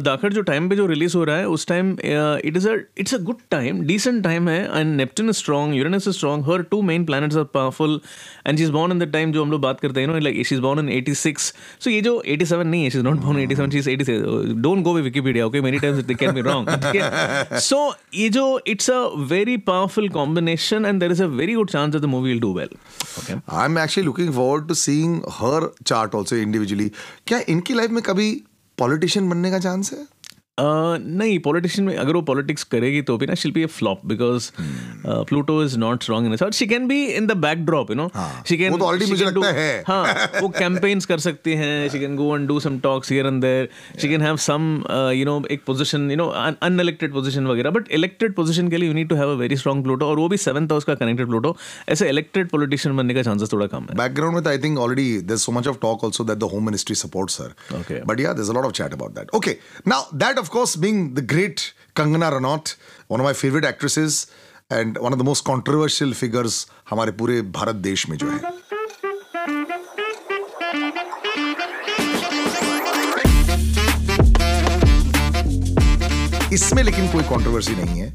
Dakhad 0.03 0.31
जो 0.33 0.41
टाइम 0.49 0.69
पे 0.69 0.75
जो 0.75 0.85
रिलीज़ 0.87 1.17
हो 1.17 1.23
रहा 1.23 1.37
है 1.37 1.47
उस 1.55 1.67
time 1.67 1.91
it 1.93 2.57
is 2.57 2.67
a 2.69 2.75
it's 2.99 3.13
a 3.13 3.17
good 3.29 3.41
time 3.51 3.81
decent 3.87 4.23
time 4.23 4.49
है 4.49 4.59
and 4.79 4.95
Neptune 4.95 5.29
is 5.29 5.37
strong 5.37 5.75
Uranus 5.77 6.07
is 6.07 6.15
strong 6.17 6.49
her 6.51 6.61
two 6.71 6.81
main 6.91 7.05
planets 7.05 7.37
are 7.37 7.43
powerful 7.53 7.99
and 8.47 8.57
she 8.57 8.63
is 8.63 8.71
born 8.71 8.91
in 8.91 8.99
the 8.99 9.11
time 9.13 9.31
जो 9.31 9.43
हम 9.43 9.51
लोग 9.51 9.61
बात 9.61 9.79
करते 9.79 10.01
हैं 10.01 10.07
no 10.07 10.17
like 10.19 10.45
she 10.47 10.55
is 10.55 10.61
born 10.61 10.89
in 10.89 11.01
86 11.01 11.51
so 11.83 11.89
ये 11.89 12.01
जो 12.01 12.21
87 12.37 12.65
नहीं 12.65 12.83
है 12.83 12.89
she 12.89 12.97
is 12.97 13.05
not 13.05 13.17
born 13.25 13.45
87 13.47 13.71
she 13.71 13.77
is 13.77 13.89
86 13.89 14.56
don't 14.61 14.83
go 14.83 14.93
Wikipedia 14.93 15.45
okay 15.45 15.61
many 15.61 15.79
times 15.79 16.03
they 16.05 16.13
can 16.15 16.31
be 16.35 16.41
wrong 16.41 16.69
so 17.67 17.79
ये 18.15 18.29
जो 18.29 18.45
it's 18.67 18.89
a 18.89 18.99
very 19.29 19.57
powerful 19.69 20.09
combination 20.09 20.85
and 20.85 20.99
there 20.99 21.11
is 21.11 21.23
a 21.23 21.27
very 21.41 21.53
good 21.53 21.69
chance 21.69 21.91
that 21.91 22.01
the 22.01 22.05
movie 22.15 22.29
will 22.29 22.39
do 22.39 22.53
well 22.53 22.69
okay 23.19 23.33
am 23.65 23.79
actually 23.79 24.05
looking 24.05 24.33
forward 24.33 24.67
to 24.67 24.73
seeing 24.83 25.21
her 25.39 25.69
chart 25.85 26.15
also 26.15 26.35
individually 26.35 26.91
क्या 27.27 27.41
इनकी 27.49 27.73
life 27.73 27.91
में 27.91 28.01
कभी 28.03 28.31
politician 28.77 29.29
बनने 29.29 29.51
का 29.51 29.59
chance 29.59 29.91
है? 29.93 30.05
Uh, 30.59 30.97
नहीं 31.17 31.37
politician 31.45 31.85
में 31.87 31.95
अगर 31.95 32.13
वो 32.15 32.21
पॉलिटिक्स 32.27 32.63
करेगी 32.63 33.01
तो 33.07 33.17
भी 33.17 33.25
ना 33.25 33.33
she'll 33.39 33.51
be 33.53 33.63
a 33.63 33.67
flop 33.71 34.05
because 34.11 34.49
Pluto 35.29 35.63
is 35.63 35.77
not 35.79 36.03
strong 36.03 36.27
in 36.27 36.35
chart 36.35 36.53
she 36.53 36.65
can 36.67 36.87
be 36.87 37.03
in 37.05 37.27
the 37.27 37.31
backdrop 37.37 37.89
you 37.91 37.95
know 37.95 38.07
she 38.49 38.57
can 38.57 38.77
तो 38.77 38.87
मुझे 39.07 39.25
लगता 39.25 39.51
है। 39.57 39.83
हाँ 39.87 40.29
वो 40.41 40.49
कैंपेन्स 40.57 41.05
कर 41.05 41.19
सकती 41.25 41.53
हैं 41.59 41.89
she 41.89 41.99
can 41.99 42.15
go 42.15 42.35
and 42.37 42.47
do 42.47 42.59
some 42.59 42.79
talks 42.87 43.11
here 43.11 43.25
and 43.27 43.41
there 43.41 43.69
she 44.01 44.09
can 44.09 44.21
have 44.21 44.37
some 44.45 44.65
you 45.15 45.25
know 45.25 45.41
एक 45.51 45.63
position 45.65 46.09
you 46.11 46.17
know 46.17 46.27
unelected 46.69 47.13
position 47.13 47.47
वगैरह 47.47 47.71
बट 47.77 47.91
इलेक्टेड 47.99 48.33
पोजीशन 48.35 48.69
के 48.69 48.77
लिए 48.77 48.89
you 48.89 48.95
need 48.95 49.09
to 49.09 49.15
have 49.15 49.31
a 49.31 49.35
very 49.43 49.57
strong 49.63 49.83
Pluto 49.83 50.05
और 50.05 50.19
वो 50.19 50.27
भी 50.29 50.37
seventh 50.47 50.71
house 50.71 50.83
का 50.83 50.95
connected 51.03 51.27
Pluto 51.27 51.55
ऐसे 51.89 52.09
elected 52.09 52.49
politician 52.55 52.97
बनने 52.97 53.13
का 53.13 53.23
चांसेस 53.29 53.53
थोड़ा 53.53 53.67
कम 53.75 53.87
है 53.91 53.99
background 54.03 54.41
with 54.41 54.51
I 54.55 54.57
think 54.65 54.83
already 54.87 55.07
there's 55.29 55.47
so 55.51 55.55
much 55.59 55.71
of 55.75 55.79
talk 55.85 56.09
also 56.09 56.27
that 56.33 56.43
the 56.47 56.51
home 56.55 56.67
ministry 56.71 56.99
supports 57.05 57.39
her. 57.45 57.49
Okay. 57.83 58.01
But 58.11 58.25
yeah, 58.25 58.35
there's 58.41 58.53
a 58.57 58.59
lot 58.61 58.71
of 58.71 58.75
chat 58.81 58.99
about 58.99 59.15
that. 59.21 59.37
Okay. 59.41 59.57
Now 59.95 60.01
that 60.25 60.45
of 60.47 60.51
course 60.51 60.77
being 60.77 61.13
the 61.13 61.21
great 61.21 61.73
Kangana 61.93 62.31
Ranaut, 62.31 62.75
one 63.09 63.19
of 63.19 63.25
my 63.25 63.33
favorite 63.33 63.65
actresses 63.65 64.27
and 64.69 64.97
one 64.97 65.11
of 65.11 65.19
the 65.19 65.25
most 65.25 65.43
controversial 65.43 66.13
figures 66.13 66.65
हमारे 66.89 67.11
पूरे 67.21 67.41
भारत 67.57 67.75
देश 67.87 68.07
में 68.09 68.17
जो 68.17 68.29
है. 68.29 68.55
इसमें 76.53 76.83
लेकिन 76.83 77.11
कोई 77.11 77.23
controversy 77.23 77.75
नहीं 77.75 77.99
है 77.99 78.13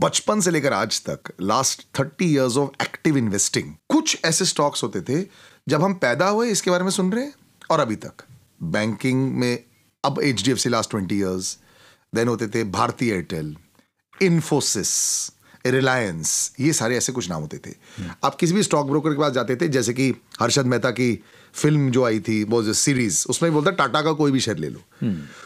बचपन 0.00 0.40
से 0.40 0.50
लेकर 0.50 0.72
आज 0.72 1.00
तक 1.08 1.32
last 1.42 1.86
thirty 1.98 2.30
years 2.32 2.56
of 2.56 2.82
active 2.82 3.16
investing 3.18 3.72
कुछ 3.90 4.18
ऐसे 4.24 4.44
स्टॉक्स 4.44 4.82
होते 4.82 5.00
थे 5.08 5.22
जब 5.68 5.82
हम 5.82 5.94
पैदा 6.04 6.28
हुए 6.28 6.50
इसके 6.50 6.70
बारे 6.70 6.84
में 6.84 6.90
सुन 6.90 7.12
रहे 7.12 7.24
हैं 7.24 7.34
और 7.70 7.80
अभी 7.80 7.96
तक 8.04 8.24
बैंकिंग 8.76 9.26
में 9.40 9.52
अब 10.04 10.20
H 10.24 10.44
D 10.44 10.50
F 10.50 10.58
C 10.58 10.68
last 10.68 10.90
twenty 10.90 11.18
years 11.18 11.56
then 12.14 12.28
होते 12.28 12.46
थे 12.48 12.64
भारतीय 12.70 13.12
एयरटेल 13.12 13.56
इन्फोसिस 14.22 14.90
रिलायंस 15.66 16.30
ये 16.60 16.72
सारे 16.72 16.96
ऐसे 16.96 17.12
कुछ 17.12 17.28
नाम 17.30 17.42
होते 17.42 17.58
थे। 17.66 17.74
आप 18.24 18.34
किसी 18.34 18.54
भी 18.54 18.62
स्टॉक 18.62 18.86
ब्रोकर 18.86 19.10
के 19.10 19.18
पास 19.18 19.32
जाते 19.32 19.56
थे 19.56 19.68
जैसे 19.68 19.92
कि 19.94 20.08
हर्षद 20.40 20.66
मेहता 20.66 20.90
की 20.90 21.12
फ़िल्म 21.54 21.90
जो 21.90 22.04
आई 22.04 22.20
थी 22.20 22.42
वो 22.44 22.62
जो 22.62 22.72
सीरीज़ 22.72 23.24
उसमें 23.28 23.52
बोलता 23.52 23.70
टाटा 23.70 24.02
का 24.02 24.12
कोई 24.12 24.32
भी 24.32 24.40
शेयर 24.40 24.58
ले 24.58 24.68
लो। 24.68 24.80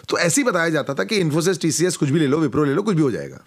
तो 0.09 0.19
ऐसे 0.19 0.41
ही 0.41 0.45
बताया 0.45 0.69
जाता 0.69 0.95
था 0.95 1.05
कि 1.05 1.17
इन्फोसिस 1.17 1.61
टीसीएस 1.61 1.97
कुछ 1.97 2.11
भी 2.11 2.21
ले 2.21 2.27
लो 2.27 2.39
विप्रो 2.39 2.65
ले 2.65 2.75
लो 2.75 2.83
कुछ 2.83 2.97
भी 2.97 3.03
हो 3.03 3.11
जाएगा। 3.11 3.45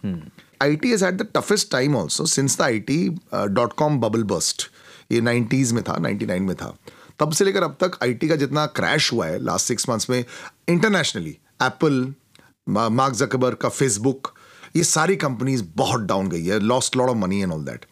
I 0.61 0.75
T 0.75 0.93
is 0.93 1.05
at 1.05 1.13
the 1.13 1.27
toughest 1.35 1.71
time 1.71 1.95
also 1.95 2.25
since 2.25 2.57
the 2.57 2.61
I 2.61 2.79
T 2.79 3.09
dot 3.33 3.73
com 3.73 3.99
bubble 3.99 4.23
bust 4.23 4.69
ये 5.11 5.21
नाइन्टीज 5.21 5.71
में 5.71 5.83
था 5.83 5.97
नाइन्टी 5.97 6.25
नाइन 6.25 6.43
में 6.43 6.55
था। 6.55 6.75
तब 7.19 7.31
से 7.31 7.45
लेकर 7.45 7.63
अब 7.63 7.77
तक 7.83 7.97
आईटी 8.03 8.27
का 8.29 8.35
जितना 8.35 8.65
क्रैश 8.65 9.11
हुआ 9.13 9.25
है 9.25 9.43
लास्ट 9.43 9.67
सिक्स 9.67 9.89
मंथ्स 9.89 10.09
में 10.09 10.23
इंटरनेशनली 10.69 11.37
एप्पल 11.63 12.13
मार्क 12.69 13.13
जकबर 13.15 13.55
का 13.55 13.69
फेसबुक 13.69 14.33
ये 14.75 14.83
सारी 14.83 15.15
कंपनीज़ 15.17 15.63
बहुत 15.75 16.01
डाउन 16.07 16.29
गई 16.29 16.45
है 16.45 16.59
lost 16.59 16.97
lot 16.97 17.09
of 17.09 17.17
money 17.17 17.41
and 17.41 17.51
all 17.51 17.63
that 17.65 17.85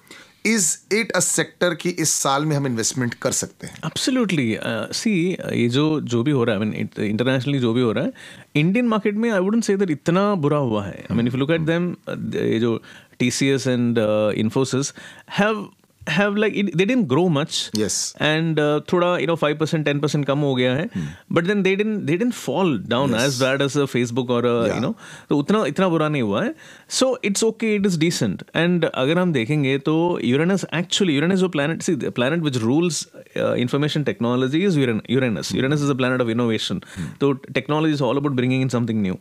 is 0.46 0.66
it 0.94 1.12
a 1.12 1.20
sector 1.20 1.74
की 1.76 1.90
इस 1.90 2.10
साल 2.14 2.46
में 2.46 2.56
हम 2.56 2.66
इन्वेस्टमेंट 2.68 3.14
कर 3.14 3.32
सकते 3.32 3.68
हैं? 3.68 3.78
एब्सोल्युटली 3.86 4.58
सी 4.94 5.14
ये 5.32 5.68
जो 5.70 5.86
जो 6.02 6.22
भी 6.24 6.32
हो 6.32 6.44
रहा 6.44 6.56
है 6.56 6.62
आई 6.62 6.68
मीन 6.68 6.90
इंटरनेशनली 7.06 7.60
जो 7.60 7.74
भी 7.74 7.82
हो 7.82 7.92
रहा 7.92 8.04
है 8.04 8.12
इंडियन 8.56 8.88
मार्केट 8.88 9.16
में 9.16 9.30
आई 9.32 9.40
वुडंट 9.40 9.64
से 9.64 9.78
दैट 9.78 9.92
इतना 9.92 10.34
बुरा 10.36 10.58
हुआ 10.58 10.86
है. 10.86 11.06
I 11.12 11.18
mean 11.18 11.28
if 11.28 11.36
look 11.36 11.52
at 11.52 11.62
them 11.62 11.90
ये 12.10 12.60
जो 12.60 12.80
T 13.20 13.32
C 13.32 13.48
S 13.48 13.68
and 13.68 14.00
Infosys 14.38 14.94
have 15.40 15.68
have 16.14 16.36
like 16.42 16.56
it, 16.62 16.68
they 16.78 16.86
didn't 16.90 17.08
grow 17.12 17.24
much 17.36 17.56
Yes. 17.82 17.96
and 18.26 18.60
uh, 18.60 18.80
थोड़ा 18.92 19.08
you 19.22 19.28
know 19.30 19.36
5% 19.44 19.86
10% 19.88 20.26
कम 20.26 20.40
हो 20.48 20.54
गया 20.56 20.74
है 20.76 20.90
but 21.38 21.48
then 21.52 21.64
they 21.68 21.74
didn't 21.82 22.06
they 22.10 22.18
didn't 22.22 22.36
fall 22.40 22.74
down 22.94 23.16
as 23.22 23.40
bad 23.44 23.64
as 23.68 23.78
a 23.84 23.86
Facebook 23.94 24.34
or 24.38 24.42
a, 24.50 24.54
Yeah. 24.68 24.76
you 24.76 24.82
know 24.86 24.92
तो 25.30 25.38
उतना 25.44 25.66
इतना 25.72 25.88
बुरा 25.96 26.10
नहीं 26.16 26.22
हुआ 26.22 26.44
है 26.44 26.54
so 27.00 27.10
it's 27.30 27.46
okay 27.50 27.72
it 27.80 27.88
is 27.92 27.98
decent 28.06 28.44
and 28.64 28.86
अगर 28.94 29.20
हम 29.20 29.34
देखेंगे 29.40 29.78
तो 29.90 29.96
Uranus 30.34 30.66
actually 30.82 31.18
Uranus 31.22 31.40
जो 31.46 31.50
planet 31.58 31.88
see 31.90 31.98
the 32.06 32.14
planet 32.22 32.48
which 32.50 32.62
rules 32.68 33.02
uh, 33.16 33.56
information 33.66 34.06
technology 34.12 34.64
is 34.70 34.80
Uran- 34.86 35.04
Uranus 35.18 35.52
Uranus 35.62 35.88
is 35.90 35.96
a 35.96 36.00
planet 36.04 36.26
of 36.28 36.34
innovation 36.38 36.84
तो 37.24 37.34
technology 37.60 38.00
is 38.00 38.06
all 38.10 38.24
about 38.24 38.36
bringing 38.44 38.68
in 38.68 38.74
something 38.78 39.02
new 39.10 39.20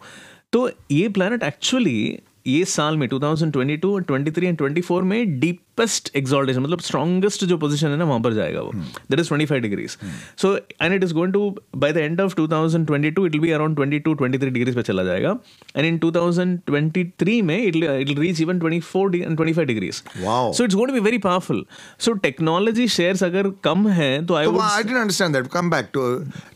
तो 0.52 0.68
ये 1.00 1.08
planet 1.18 1.48
actually 1.52 1.98
ये 2.46 2.64
साल 2.70 2.96
में 3.00 3.06
2022 3.08 3.84
और 3.92 4.02
23 4.10 4.44
and 4.44 4.58
24 4.62 5.02
में 5.12 5.40
deepest 5.76 6.10
exaltation 6.16 6.60
मतलब 6.60 6.80
strongest 6.80 7.44
जो 7.44 7.56
पोजीशन 7.58 7.88
है 7.88 7.96
ना 7.96 8.04
वहाँ 8.04 8.20
पर 8.20 8.34
जाएगा 8.34 8.60
वो। 8.60 8.72
That 9.10 9.20
is 9.20 9.28
25 9.28 9.60
degrees 9.62 9.96
so 10.42 10.54
and 10.56 10.94
it 10.94 11.04
is 11.04 11.14
going 11.14 11.32
to 11.32 11.54
by 11.76 11.92
the 11.92 11.96
end 11.98 12.20
of 12.20 12.34
2022 12.40 13.06
it 13.06 13.18
will 13.18 13.38
be 13.40 13.50
around 13.50 13.78
22 13.78 14.14
23 14.20 14.52
degrees 14.52 14.74
पे 14.74 14.82
चला 14.82 15.04
जाएगा। 15.04 15.36
एंड 15.76 15.86
इन 15.86 15.98
2023 15.98 17.40
में 17.42 17.56
it 17.58 17.76
it 17.76 18.18
reach 18.18 18.40
even 18.40 18.60
24 18.60 19.14
and 19.14 19.38
25 19.38 19.66
degrees 19.66 20.02
so 20.18 20.64
it's 20.64 20.74
going 20.74 20.88
to 20.88 20.94
be 20.94 21.00
very 21.00 21.18
powerful 21.18 21.64
so 22.00 22.12
technology 22.26 22.88
shares 22.88 23.22
अगर 23.22 23.50
कम 23.64 23.88
है 24.00 24.10
तो 24.26 24.34
I 24.34 24.46
would 24.46 24.60
I 24.60 24.82
don't 24.82 24.96
understand 24.96 25.36
that 25.36 25.46
come 25.52 25.70
back 25.70 25.90
to 25.94 26.04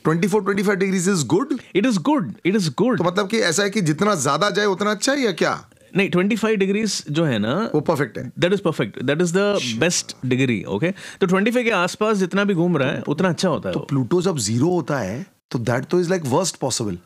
24 0.09 0.45
25 0.51 0.77
degrees 0.77 1.09
is 1.09 1.27
good 1.27 1.59
it 1.75 1.87
is 1.87 1.99
good 2.03 2.33
it 2.47 2.57
is 2.57 2.71
good 2.79 3.03
मतलब 3.03 3.29
कि 3.29 3.41
ऐसा 3.51 3.63
है 3.63 3.71
कि 3.71 3.81
जितना 3.91 4.15
ज़्यादा 4.27 4.51
जाए 4.51 4.67
उतना 4.67 4.91
अच्छा 4.91 5.13
है 5.13 5.21
या 5.21 5.33
क्या? 5.33 5.59
नहीं 5.97 6.11
25 6.11 6.57
डिग्रीज 6.57 7.02
जो 7.11 7.25
है 7.25 7.38
ना 7.38 7.54
वो 7.75 7.80
परफेक्ट 7.80 8.18
है। 8.18 8.30
That 8.38 8.52
is 8.52 8.62
perfect 8.62 9.02
that 9.02 9.23
is 9.23 9.33
the 9.37 9.59
best 9.78 10.14
degree 10.26 10.62
okay 10.68 10.90
तो 11.21 11.26
25 11.26 11.64
के 11.64 11.71
आसपास 11.71 12.16
जितना 12.16 12.45
भी 12.45 12.54
घूम 12.54 12.76
रहा 12.76 12.90
है 12.90 13.02
उतना 13.09 13.28
अच्छा 13.28 13.49
होता 13.49 13.68
है 13.68 13.73
तो 13.73 13.80
प्लूटो 13.80 14.23
जब 14.23 14.38
ज़ीरो 14.38 14.71
होता 14.71 14.99
है। 14.99 15.38
तो 15.50 15.59
दैट 15.59 15.85
तो 15.90 16.00
इज़ 16.00 16.11
लाइक 16.11 16.23
वर्स्ट 16.26 16.57
पॉसिबल 16.61 16.99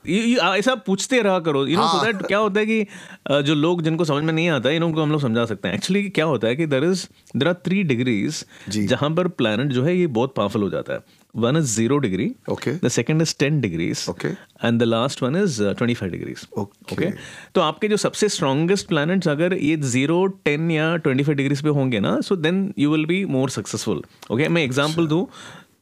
ऐसा 0.58 0.74
पूछते 0.86 1.20
रहा 1.22 1.38
करो. 1.40 1.66
You 1.66 1.76
know 1.76 1.86
so. 1.88 2.04
दैट 2.04 2.26
क्या 2.26 2.38
होता 2.38 2.60
है 2.60 2.66
कि 2.66 3.42
जो 3.46 3.54
लोग 3.54 3.82
जिनको 3.82 4.04
समझ 4.04 4.22
में 4.24 4.32
नहीं 4.32 4.48
आता 4.50 4.68
है 4.68 4.76
इनको 4.76 5.02
हम 5.02 5.12
लोग 5.12 5.20
समझा 5.20 5.44
सकते 5.46 5.68
हैं. 5.68 5.74
एक्चुअली 5.74 6.08
क्या 6.10 6.24
होता 6.24 6.48
है 6.48 6.56
कि 6.56 6.66
there 6.66 6.84
is 6.84 7.06
there 7.36 7.48
are 7.48 7.54
three 7.66 7.82
degrees 7.84 8.44
जहाँ 8.68 9.10
पर 9.16 9.28
प्लैनेट 9.40 9.72
जो 9.72 9.84
है 9.84 9.96
ये 9.96 10.06
बहुत 10.06 10.34
पावरफुल 10.36 10.62
हो 10.62 10.70
जाता 10.70 10.92
है. 10.92 11.00
One 11.34 11.56
is 11.56 11.64
zero 11.74 11.96
degree 11.98 12.24
Okay. 12.52 12.72
The 12.84 12.88
second 12.88 13.22
is 13.22 13.34
ten 13.38 13.60
degrees 13.60 14.04
Okay. 14.10 14.32
And 14.64 14.80
the 14.80 14.82
last 14.82 15.22
one 15.22 15.36
is 15.36 15.62
twenty 15.62 15.94
five 15.94 16.12
degrees 16.12 16.46
okay 16.58 17.10
तो 17.54 17.60
आपके 17.60 17.88
जो 17.88 17.96
सबसे 17.96 18.28
स्ट्रॉन्गेस्ट 18.28 18.86
प्लैनेट्स 18.88 19.28
अगर 19.28 19.54
ये 19.54 19.76
ज़ीरो 19.76 20.24
टेन 20.44 20.70
या 20.70 20.94
ट्वेंटी 20.96 21.24
फाइव 21.24 21.36
डिग्रीज 21.36 21.62
पे 21.62 21.68
होंगे 21.78 22.00
ना 22.00 22.20
so 22.20 22.36
then 22.36 22.72
you 22.78 22.90
will 22.92 23.06
be 23.06 23.24
more 23.26 23.50
successful 23.50 24.02
okay 24.30 24.48
मैं 24.48 24.62
एग्ज़ाम्पल 24.64 25.06
दूँ. 25.06 25.26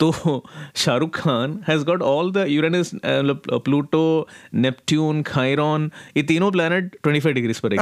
तो 0.01 0.45
Shahrukh 0.77 1.17
Khan 1.17 1.59
has 1.69 1.85
got 1.85 2.03
all 2.03 2.33
the 2.33 2.45
Uranus 2.49 2.91
Pluto 3.05 4.29
Neptune 4.55 5.23
Chiron 5.23 5.91
ये 6.17 6.23
तीनों 6.23 6.51
प्लैनेट 6.51 6.97
25 7.07 7.27
डिग्रीज 7.27 7.59
पर 7.59 7.75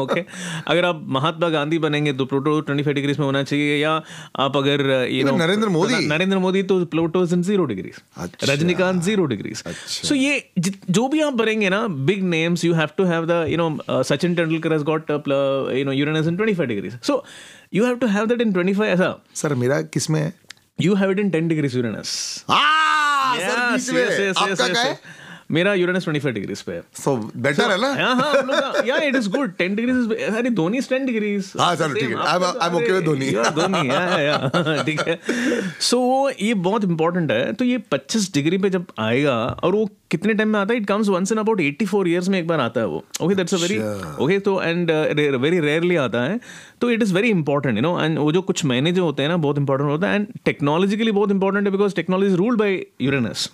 ओके 0.00 0.20
अगर 0.66 0.84
आप 0.84 1.04
महात्मा 1.08 1.48
गांधी 1.48 1.78
बनेंगे 1.78 2.12
तो 2.12 2.24
प्लूटो 2.24 2.60
25 2.62 2.88
डिग्रीज 2.88 3.18
में 3.18 3.26
होना 3.26 3.42
चाहिए 3.42 3.76
या 3.76 4.02
आप 4.36 4.56
अगर 4.56 5.08
यू 5.10 5.24
नो 5.24 5.36
नरेंद्र 5.36 5.68
मोदी। 5.68 6.06
नरेंद्र 6.06 6.38
मोदी 6.38 6.62
तो 6.62 6.84
Pluto 6.84 7.22
is 7.24 7.34
in 7.34 7.42
zero 7.42 7.64
degrees 7.64 8.02
अच्छा। 8.16 8.52
रजनीकांत 8.52 9.02
ज़ीरो 9.02 9.24
डिग्रीज 9.24 9.62
सो 9.86 10.14
ये 10.14 10.44
जो 10.90 11.08
भी 11.08 11.20
आप 11.20 11.32
बनेंगे 11.32 11.68
ना 11.68 11.86
big 11.88 12.22
names 12.22 12.64
you 12.64 12.74
have 12.74 12.88
to 12.96 13.04
have 13.04 13.26
the 13.26 13.44
you 13.48 13.56
know 13.56 14.02
Sachin 14.02 14.34
Tendulkar 14.34 14.72
has 14.72 14.84
got 14.84 15.10
you 15.10 15.84
know 15.84 15.92
Uranus 15.92 16.26
in 16.26 16.36
25 16.36 16.60
degrees 16.60 16.98
so 17.02 17.24
you 17.74 17.84
have 17.84 17.96
to 17.96 18.06
have 18.06 18.26
that 18.26 18.40
in 18.40 18.52
25 18.52 18.82
ऐसा। 18.82 19.24
Sir 19.34 19.54
मेरा 19.54 19.80
किसमें 19.82 20.20
है 20.20 20.34
you 20.80 20.94
have 20.94 21.10
it 21.10 21.18
in 21.18 21.30
ten 21.30 21.48
degrees 21.48 21.76
Uranus 21.76 22.44
है. 24.76 24.98
मेरा 25.50 25.72
Uranus 25.74 26.04
25 26.08 26.32
degrees 26.34 26.60
पे 26.62 26.72
है। 26.72 26.82
सो 26.94 27.16
better 27.36 27.70
है 27.70 27.80
ना? 27.80 27.88
हाँ 27.94 28.14
हाँ 28.14 28.82
या 28.86 28.96
इट 29.06 29.16
इज़ 29.16 29.28
गुड 29.30 29.56
10 29.56 29.74
डिग्रीज 29.76 30.12
अरे 30.28 30.50
धोनी 30.50 30.78
इज़ 30.78 30.88
10 30.88 31.06
डिग्रीज 31.06 31.52
हाँ, 31.58 31.74
सर, 31.76 31.94
ठीक 31.94 32.08
है। 32.10 32.16
I 32.16 32.68
am 32.68 32.76
okay 32.76 32.92
with 32.92 33.04
Dhoni. 33.04 33.30
Dhoni 33.30 33.88
yeah 33.88 34.18
yeah 34.18 34.82
ठीक 34.82 35.00
है। 35.08 35.18
सो 35.80 36.30
ये 36.40 36.54
बहुत 36.68 36.84
इंपॉर्टेंट 36.84 37.30
है। 37.32 37.52
तो 37.52 37.64
ये 37.64 37.78
25 37.92 38.32
डिग्री 38.34 38.58
पे 38.58 38.70
जब 38.70 38.86
आएगा 38.98 39.36
और 39.64 39.74
वो 39.74 39.88
कितने 40.12 40.34
टाइम 40.34 40.48
में 40.48 40.58
आता 40.60 40.74
है? 40.74 40.80
It 40.80 40.86
comes 40.86 41.08
once 41.08 41.32
in 41.32 41.38
about 41.38 41.60
84 41.60 42.06
years 42.06 42.28
में 42.28 42.38
एक 42.38 42.46
बार 42.48 42.60
आता 42.60 42.80
है 42.80 42.86
वो। 42.86 43.02
Okay 43.22 43.34
that's 43.34 43.54
a 43.54 43.58
very 43.58 43.78
okay 44.24 44.38
तो 44.38 44.60
एंड 44.62 44.90
वेरी 45.40 45.60
रेयरली 45.60 45.96
आता 45.96 46.22
है। 46.22 46.38
तो 46.80 46.90
it 46.90 47.02
is 47.02 47.14
very 47.14 47.30
important 47.30 47.76
you 47.76 47.82
know 47.82 47.98
and 48.00 48.18
वो 48.18 48.30
जो 48.32 48.42
कुछ 48.42 48.64
महीने 48.64 48.92
जो 48.92 49.04
होते 49.04 49.22
हैं 49.22 49.30
ना 49.30 49.36
बहुत 49.38 49.58
इंपॉर्टेंट 49.58 49.90
होता 49.90 50.08
है। 50.08 50.14
एंड 50.14 50.26
टेक्नोलॉजिकली 50.44 51.12
बहुत 51.12 51.30
इंपॉर्टेंट 51.30 51.66
है 51.66 51.72
because 51.72 51.94
technology 51.96 52.34
ruled 52.36 52.58
by 52.58 52.80
Uranus 53.00 53.50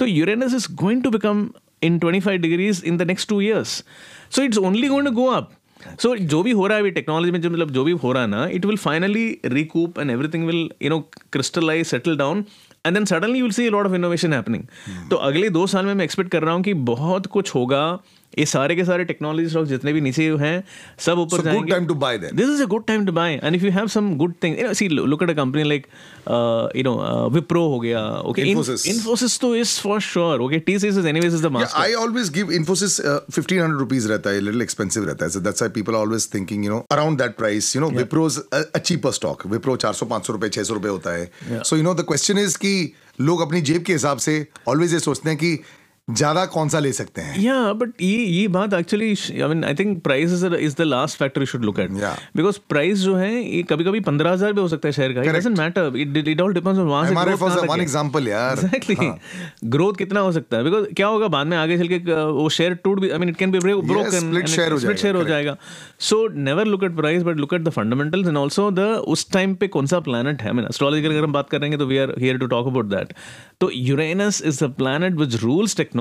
तो 0.00 0.06
Uranus 0.06 0.54
is 0.54 0.68
going 0.82 1.02
to 1.02 1.10
become 1.10 1.48
in 1.86 1.98
25 2.02 2.38
degrees 2.44 2.78
in 2.90 2.96
the 3.00 3.04
next 3.08 3.28
two 3.32 3.36
years. 3.40 3.72
So 4.36 4.44
it's 4.46 4.58
only 4.68 4.88
going 4.92 5.08
to 5.08 5.12
go 5.18 5.26
up. 5.34 5.52
So 6.02 6.14
जो 6.30 6.42
भी 6.42 6.52
हो 6.52 6.66
रहा 6.66 6.76
है 6.76 6.82
अभी 6.82 6.90
टेक्नोलॉजी 6.90 7.30
में 7.30 7.40
जो 7.40 7.50
मतलब 7.50 7.70
जो 7.70 7.84
भी 7.84 7.92
हो 8.04 8.12
रहा 8.12 8.22
है 8.22 8.28
ना 8.28 8.46
it 8.52 8.64
will 8.66 8.76
finally 8.76 9.26
recoup 9.44 9.98
and 9.98 10.10
everything 10.10 10.46
will 10.46 10.68
you 10.82 10.90
know 10.90 10.98
crystallize 11.32 11.86
settle 11.86 12.16
down 12.16 12.44
and 12.88 12.96
then 12.96 13.04
suddenly 13.04 13.42
will 13.42 13.50
see 13.50 13.68
lot 13.70 13.86
of 13.86 13.94
innovation 13.94 14.32
happening 14.32 14.62
तो 15.10 15.16
अगले 15.28 15.50
दो 15.50 15.66
साल 15.66 15.86
में 15.86 15.94
मैं 15.94 16.04
एक्सपेक्ट 16.04 16.30
कर 16.30 16.42
रहा 16.42 16.54
हूँ 16.54 16.62
कि 16.62 16.74
बहुत 16.88 17.26
कुछ 17.26 17.54
होगा 17.54 17.82
ये 18.34 18.44
सारे 18.46 18.74
के 18.76 18.84
सारे 18.84 19.04
टेक्नोलॉजी 19.04 19.48
स्टॉक्स 19.48 19.68
जितने 19.68 19.92
भी 19.92 20.00
नीचे 20.00 20.24
हैं 20.40 20.64
सब 21.04 21.18
ऊपर 21.18 21.42
जाएँगे। 21.42 21.58
Good 21.58 21.70
time 21.70 21.86
to 21.86 21.94
buy 21.94 22.18
then 22.18 22.36
this 22.36 22.48
is 22.48 22.62
a 22.62 22.66
good 22.66 22.84
time 22.86 23.06
to 23.06 23.12
buy 23.12 23.34
and 23.44 23.56
if 23.56 23.64
you 23.64 23.70
have 23.72 23.86
some 23.88 24.14
good 24.16 24.34
thing 24.42 24.58
you 24.58 24.66
know 24.66 24.74
see 24.74 24.88
look 24.88 25.22
at 25.22 25.30
a 25.30 25.34
company 25.34 25.62
like 25.64 25.86
you 26.76 26.82
know 26.82 27.28
Wipro 27.34 27.66
हो 27.68 27.78
गया 27.80 28.04
okay 28.30 28.42
Infosys 28.42 29.38
तो 29.40 29.54
is 29.56 29.78
for 29.80 30.00
sure 30.00 30.40
okay 30.40 30.58
TCS 30.68 30.98
is 30.98 31.08
anyways 31.08 31.34
is 31.34 31.42
the 31.42 31.50
master 31.52 31.80
I 31.80 31.94
always 31.94 32.30
give 32.32 32.52
Infosys 32.52 33.00
1500 33.00 33.78
rupees 33.78 34.06
रहता 34.06 34.30
है 34.30 34.40
little 34.40 34.62
expensive 34.62 35.04
रहता 35.04 35.24
है. 35.24 35.30
So 35.30 35.40
that's 35.40 35.62
why 35.62 35.72
people 35.74 35.94
always 35.94 36.28
thinking 36.34 36.64
you 36.64 36.70
know 36.70 36.84
around 36.92 37.18
that 37.18 37.36
price 37.36 37.74
you 37.76 37.82
know 37.82 37.90
Wipro 37.90 38.26
is 38.26 38.38
a 38.52 38.78
cheaper 38.78 39.12
stock 39.12 39.46
Wipro 39.46 39.76
400 39.76 40.06
500 40.10 40.30
रुपए 40.30 40.48
600 40.50 40.70
रुपए 40.70 40.88
होता 40.88 41.16
है. 41.16 41.30
So 41.64 41.76
you 41.76 41.82
know 41.82 41.94
the 41.94 42.04
question 42.08 42.38
is 42.38 42.56
की 42.56 42.92
लोग 43.20 43.40
अपनी 43.40 43.60
जेब 43.60 43.82
के 43.82 43.92
हिसाब 43.92 44.18
से 44.18 44.46
ऑलवेज 44.68 44.92
ये 44.92 44.98
सोचते 45.00 45.28
हैं 45.30 45.38
कि 45.38 45.58
ज़्यादा 46.08 46.44
कौन 46.46 46.68
सा 46.68 46.78
ले 46.78 46.92
सकते 46.92 47.22
हैं? 47.22 47.34
Yeah, 47.38 47.72
but 47.80 48.02
ये 48.02 48.24
ये 48.24 48.46
बात 48.48 48.74
actually 48.74 49.08
I 49.42 49.48
mean 49.48 49.64
I 49.64 49.74
think 49.74 50.02
price 50.02 50.32
is 50.32 50.46
is 50.46 50.74
the 50.76 50.82
last 50.82 51.18
factor 51.18 51.40
you 51.40 51.46
should 51.46 51.64
look 51.64 51.78
at 51.80 51.90
because 52.36 52.58
price 52.68 52.98
जो 52.98 53.14
है 53.16 53.32
ये 53.34 53.62
कभी 53.70 53.84
कभी 53.84 54.00
पंद्रह 54.08 54.32
हज़ार 54.32 54.52
भी 54.52 54.60
हो 54.60 54.68
सकता 54.68 54.88
है 54.88 54.92
शेयर 54.92 55.12
का। 55.12 55.22
It 55.22 55.36
doesn't 55.36 55.58
matter 55.58 55.96
it 55.96 56.28
it 56.28 56.40
all 56.40 56.54
depends 56.54 56.80
on 56.80 56.86
वहाँ 56.86 57.04
से 57.04 57.10
हमारे 57.10 57.34
पास 57.36 57.56
वन 57.70 57.80
एग्जांपल 57.80 58.28
यार. 58.28 58.58
एग्जैक्टली 58.58 59.10
ग्रोथ 59.70 59.94
कितना 59.98 60.20
हो 60.20 60.32
सकता 60.32 60.56
है? 60.56 60.64
बिकॉज़ 60.64 60.86
क्या 60.96 61.06
होगा 61.06 61.28
बाद 61.28 61.46
में 61.46 61.56
आगे 61.56 61.78
चल 61.78 61.88
के 61.88 61.98
वो 62.14 62.48
शेयर 62.50 62.74
टूट 62.84 63.00
भी 63.00 63.10
I 63.10 63.18
mean 63.18 63.28
it 63.28 63.36
can 63.36 63.50
be 63.50 63.58
broken 63.58 63.94
हो 63.94 64.10
स्प्लिट 64.10 64.46
जाएगा, 64.46 64.94
शेयर 64.94 65.16
हो 65.16 65.24
जाएगा 65.24 65.56
so 66.08 66.26
never 66.40 66.66
look 66.66 66.84
at 66.84 66.96
price 66.96 67.22
but 67.22 67.36
look 67.36 67.54
at 67.54 67.62
the 67.64 67.70
fundamentals 67.78 68.28
and 68.28 68.36
also 68.36 68.70
the 68.70 68.88
उस 69.08 69.30
टाइम 69.32 69.54
पे 69.54 69.68
कौन 69.68 69.86
सा 69.86 70.00
प्लानट 70.08 70.42
है. 70.42 70.48
आई 70.48 70.54
मीन 70.54 70.66
एस्ट्रोलॉजिकल 70.70 71.10
अगर 71.10 71.24
हम 71.24 71.32
बात 71.32 71.50
करेंगे 71.50 71.76
तो 71.76 71.86
we 71.86 71.98
are 71.98 72.14
here 72.18 72.38
to 72.38 72.46
talk 72.56 72.66
about 72.66 72.90
that 72.94 73.12
तो 73.60 73.70
Uranus 73.74 74.42
is 74.46 74.64
the 74.64 74.72
planet 74.78 75.18
which 75.20 75.42
rules 75.42 75.76
technology 75.76 75.96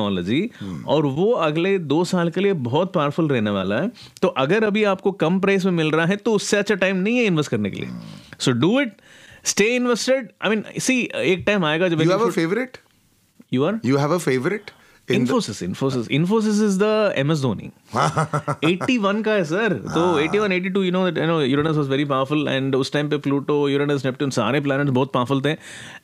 और 0.87 1.05
वो 1.05 1.31
अगले 1.31 1.77
दो 1.79 2.03
साल 2.03 2.29
के 2.29 2.41
लिए 2.41 2.53
बहुत 2.53 2.93
पावरफुल 2.93 3.27
रहने 3.27 3.51
वाला 3.51 3.79
है। 3.79 3.91
तो 4.21 4.27
अगर 4.27 4.63
अभी 4.63 4.83
आपको 4.83 5.11
कम 5.11 5.39
प्राइस 5.39 5.65
में 5.65 5.71
मिल 5.71 5.91
रहा 5.91 6.05
है 6.05 6.15
तो 6.15 6.33
उससे 6.33 6.57
अच्छा 6.57 6.75
टाइम 6.75 6.97
नहीं 6.97 7.17
है 7.17 7.25
इन्वेस्ट 7.25 7.51
करने 7.51 7.69
के 7.69 7.79
लिए। 7.79 7.89
So 8.39 8.51
do 8.51 8.79
it 8.81 8.93
stay 9.45 9.65
invested 9.75 10.29
I 10.41 10.49
mean 10.49 10.63
see 10.79 10.99
एक 11.15 11.43
टाइम 11.47 11.65
आएगा 11.65 11.87
जब 11.87 12.01
you 12.01 12.09
have 12.11 12.27
a 12.27 12.29
favourite 12.29 12.77
you 13.53 13.63
are 13.63 13.79
you 13.85 13.97
have 13.97 14.15
a 14.15 14.17
favorite? 14.17 14.71
Infosys 15.07 15.61
Infosys 15.63 16.09
Infosys 16.11 16.61
is 16.61 16.77
the 16.79 17.13
एमेजोनी 17.17 17.69
eighty 18.69 18.97
one 18.97 19.21
का 19.21 19.31
है 19.31 19.43
सर 19.45 19.73
तो 19.85 20.01
eighty 20.19 20.39
one 20.39 20.51
eighty 20.51 20.69
two 20.69 20.81
you 20.83 20.91
know 20.91 21.03
no 21.09 21.39
Uranus 21.41 21.75
was 21.75 21.89
very 21.89 22.05
powerful 22.05 22.47
and 22.47 22.75
उस 22.75 22.91
time 22.93 23.09
पे 23.09 23.17
Pluto 23.17 23.57
Uranus 23.69 24.05
Neptune 24.05 24.29
सारे 24.29 24.59
planets 24.59 24.91
बहुत 24.91 25.11
powerful 25.13 25.41
थे 25.41 25.51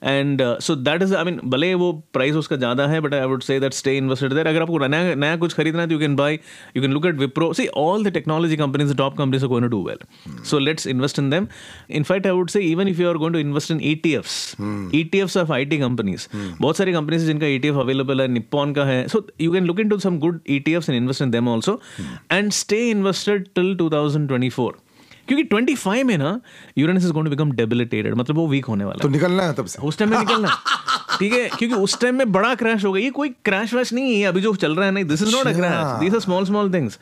and 0.09 0.43
so 0.59 0.75
that 0.77 1.03
is 1.03 1.15
I 1.15 1.23
mean 1.23 1.39
भले 1.45 1.73
वो 1.75 1.91
प्राइस 2.13 2.35
उसका 2.35 2.55
ज़्यादा 2.55 2.87
है 2.87 2.99
but 2.99 3.13
I 3.13 3.25
would 3.25 3.43
say 3.43 3.59
that 3.59 3.73
stay 3.73 3.97
invested 3.97 4.33
there 4.33 4.47
अगर 4.47 4.61
आपको 4.61 4.87
नया 4.87 5.15
नया 5.15 5.35
कुछ 5.37 5.53
खरीदना 5.53 5.81
है 5.81 5.87
तो 5.87 5.93
you 5.93 5.99
can 5.99 6.15
buy 6.15 6.39
you 6.75 6.81
can 6.81 6.93
look 6.93 7.05
at 7.05 7.15
Wipro 7.15 7.51
see 7.53 7.67
all 7.77 8.03
the 8.03 8.13
technology 8.13 8.57
companies 8.57 8.95
top 8.95 9.17
companies 9.17 9.45
going 9.45 9.67
do 9.69 9.83
well 9.87 10.43
so 10.43 10.59
let's 10.59 10.87
invest 10.87 11.19
in 11.19 11.29
them 11.29 11.47
in 11.91 12.03
fact 12.03 12.27
I 12.27 12.33
would 12.33 12.49
say 12.49 12.61
even 12.61 12.87
if 12.87 13.01
you 13.01 13.09
are 13.09 13.17
going 13.17 13.33
to 13.33 13.39
invest 13.39 13.71
in 13.71 13.81
E 13.83 13.95
T 15.05 15.21
of 15.21 15.51
I 15.51 15.65
T 15.65 15.77
companies 15.79 16.27
बहुत 16.33 16.77
सारी 16.77 16.93
companies 16.93 17.25
जिनका 17.25 17.47
ETF 17.49 17.75
available 17.77 18.21
है 18.21 18.27
Nippon 18.29 18.73
का 18.73 18.85
है 18.85 18.92
so 19.13 19.21
you 19.45 19.51
can 19.57 19.69
look 19.71 19.83
into 19.83 19.99
some 20.05 20.21
good 20.23 20.39
ETFs 20.57 20.89
and 20.93 21.01
invest 21.01 21.25
in 21.27 21.35
them 21.35 21.51
also. 21.55 21.77
And 22.37 22.57
stay 22.61 22.83
invested 22.91 23.51
till 23.55 23.75
2024 23.83 24.71
क्योंकि 25.27 25.43
25 25.51 26.03
में 26.03 26.17
ना 26.17 26.39
Uranus 26.77 27.03
is 27.05 27.11
going 27.11 27.25
to 27.25 27.29
become 27.31 27.51
debilitated 27.57 28.15
मतलब 28.15 28.35
वो 28.35 28.47
वीक 28.47 28.65
होने 28.65 28.85
वाला 28.85 29.01
तो 29.01 29.09
निकलना 29.09 29.43
है 29.43 29.53
तब 29.53 29.65
से। 29.65 29.81
उस 29.87 29.97
टाइम 29.97 30.11
में 30.11 30.17
निकलना 30.17 30.55
ठीक 31.19 31.33
है? 31.33 31.47
क्योंकि 31.49 31.75
उस 31.75 31.99
टाइम 32.01 32.15
में 32.15 32.31
बड़ा 32.31 32.53
क्रैश 32.61 32.85
होगा 32.85 32.99
ये 32.99 33.09
कोई 33.17 33.29
क्रैश 33.45 33.73
वैश 33.73 33.93
नहीं 33.93 34.19
है. 34.19 34.27
अभी 34.27 34.41
जो 34.41 34.53
चल 34.63 34.75
रहा 34.75 34.85
है 34.85 34.91
नहीं 34.91 35.05
this 35.05 35.21
is 35.21 35.35
not 35.35 35.47
a 35.47 35.53
crash 35.53 35.99
these 35.99 36.13
are 36.13 36.19
small 36.19 36.45
small 36.45 36.73
things 36.73 36.99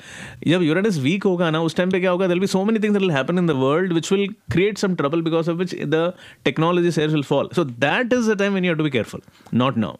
जब 0.47 0.63
यूरेनस 0.63 0.97
वीक 1.07 1.23
होगा 1.23 1.49
ना 1.51 1.61
उस 1.61 1.75
टाइम 1.75 1.91
पे 1.91 1.99
क्या 1.99 2.11
होगा? 2.11 2.27
There 2.27 2.39
be 2.39 2.47
so 2.47 2.63
many 2.65 2.79
things 2.79 2.93
that 2.93 3.01
will 3.01 3.15
happen 3.17 3.37
in 3.37 3.47
the 3.47 3.51
world 3.63 3.93
which 3.93 4.11
will 4.11 4.27
create 4.51 4.77
some 4.77 4.95
trouble 4.95 5.21
because 5.21 5.49
of 5.51 5.57
which 5.57 5.75
the 5.85 6.13
technology 6.45 6.91
shares 6.91 7.13
will 7.13 7.23
fall 7.33 7.49
so 7.55 7.63
that 7.63 8.13
is 8.13 8.31
the 8.31 8.37
time 8.39 8.51
when 8.51 8.65
you 8.65 8.71
have 8.71 8.77
to 8.77 8.83
be 8.83 8.89
careful 8.89 9.21
not 9.53 9.77
now 9.77 9.97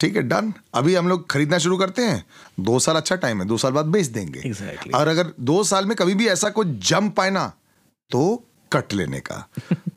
ठीक 0.00 0.16
है 0.16 0.22
done 0.22 0.52
अभी 0.74 0.94
हम 0.94 1.08
लोग 1.08 1.30
खरीदना 1.30 1.58
शुरू 1.58 1.76
करते 1.76 2.02
हैं। 2.02 2.24
दो 2.60 2.78
साल 2.78 2.96
अच्छा 2.96 3.16
टाइम 3.16 3.40
है 3.40 3.46
दो 3.48 3.56
साल 3.58 3.72
बाद 3.72 3.86
बेच 3.86 4.06
देंगे। 4.06 4.40
Exactly. 4.40 4.94
और 4.94 5.08
अगर 5.08 5.32
दो 5.40 5.62
साल 5.64 5.86
में 5.86 5.96
कभी 5.96 6.14
भी 6.14 6.28
ऐसा 6.28 6.50
कोई 6.50 6.78
जम 6.84 7.08
पाए 7.10 7.30
ना 7.30 7.46
तो 8.10 8.44
कट 8.72 8.92
लेने 8.92 9.20
का। 9.20 9.46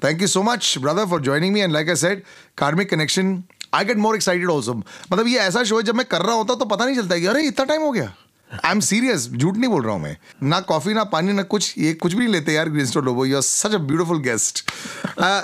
Thank 0.04 0.22
you 0.22 0.28
so 0.28 0.44
much 0.44 0.76
brother 0.82 1.06
for 1.06 1.22
joining 1.22 1.54
me 1.54 1.62
and 1.62 1.74
like 1.74 1.90
I 1.90 1.96
said 1.96 2.24
karmic 2.58 2.90
connection 2.90 3.44
I 3.74 3.86
get 3.86 3.98
more 3.98 4.16
excited 4.16 4.50
also 4.50 4.74
मतलब 4.74 5.28
ये 5.28 5.40
ऐसा 5.40 5.64
शो 5.64 5.78
है 5.78 5.84
जब 5.84 5.96
मैं 5.96 6.06
कर 6.06 6.22
रहा 6.22 6.36
होता 6.36 6.56
तो 6.56 6.66
पता 6.66 6.86
नहीं 6.86 6.96
चलता 6.96 7.18
कि 7.18 7.26
अरे 7.26 7.44
इतना 7.48 7.66
टाइम 7.66 7.82
हो 7.82 7.92
गया। 7.92 8.14
आई 8.54 8.72
एम 8.72 8.80
सीरियस 8.80 9.28
झूठ 9.30 9.58
नहीं 9.58 9.70
बोल 9.70 9.84
रहा 9.84 9.94
हूँ 9.94 10.02
मैं। 10.02 10.18
ना 10.44 10.60
कॉफ़ी 10.62 10.94
ना 10.94 11.04
पानी 11.12 11.34
ना 11.34 11.44
कुछ 11.44 11.74
ये 11.78 11.94
कुछ 11.94 12.14
भी 12.14 12.20
नहीं 12.20 12.34
लेते 12.34 12.54
यार 12.54 12.70
Green 12.70 12.86
Stone 12.86 13.06
Lobo 13.06 13.26
you 13.26 13.36
are 13.36 13.42
such 13.42 13.76
a 13.76 13.78
beautiful 13.78 14.20
guest 14.22 14.64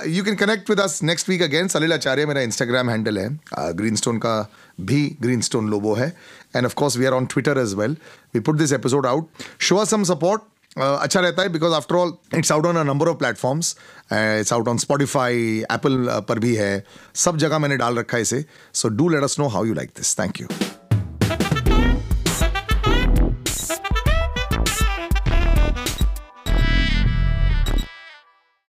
you 0.07 0.23
can 0.23 0.35
connect 0.35 0.69
with 0.69 0.79
us 0.79 0.99
next 1.03 1.29
week 1.29 1.41
again 1.41 1.67
Salil 1.67 1.93
Acharya 1.93 2.25
मेरा 2.25 2.41
इंस्टाग्राम 2.41 2.89
हैंडल 2.89 3.17
है। 3.17 3.29
ग्रीन 3.53 3.93
uh, 3.93 3.97
स्टोन 3.97 4.17
का 4.17 4.49
भी 4.81 5.17
ग्रीन 5.21 5.41
स्टोन 5.41 5.69
लोबो 5.69 5.93
है। 5.95 6.07
And 6.55 6.65
of course 6.65 6.97
we 6.97 7.05
are 7.05 7.13
on 7.13 7.25
Twitter 7.25 7.57
as 7.57 7.73
well 7.73 7.97
we 8.33 8.39
put 8.39 8.57
this 8.57 8.73
episode 8.73 9.05
out 9.05 9.43
show 9.59 9.83
some 9.85 10.03
support 10.03 10.41
अच्छा 10.77 11.19
रहता 11.19 11.41
है 11.41 11.49
because 11.49 11.73
after 11.73 11.95
all 11.95 12.13
it's 12.37 12.51
out 12.51 12.65
on 12.65 12.75
a 12.75 12.83
number 12.83 13.07
of 13.07 13.17
platforms 13.17 13.75
it's 14.13 14.53
out 14.53 14.67
on 14.67 14.77
Spotify 14.77 15.65
Apple 15.71 16.05
पर 16.29 16.39
भी 16.39 16.55
है। 16.55 16.83
सब 17.15 17.37
जगह 17.37 17.59
मैंने 17.59 17.77
डाल 17.77 17.97
रखा 17.99 18.17
है 18.17 18.21
इसे। 18.23 18.45
So 18.73 18.89
do 18.89 19.09
let 19.09 19.23
us 19.23 19.39
know 19.39 19.47
how 19.47 19.65
you 19.65 19.73
like 19.73 19.89
this 19.97 20.19
thank 20.19 20.41
you 20.41 20.47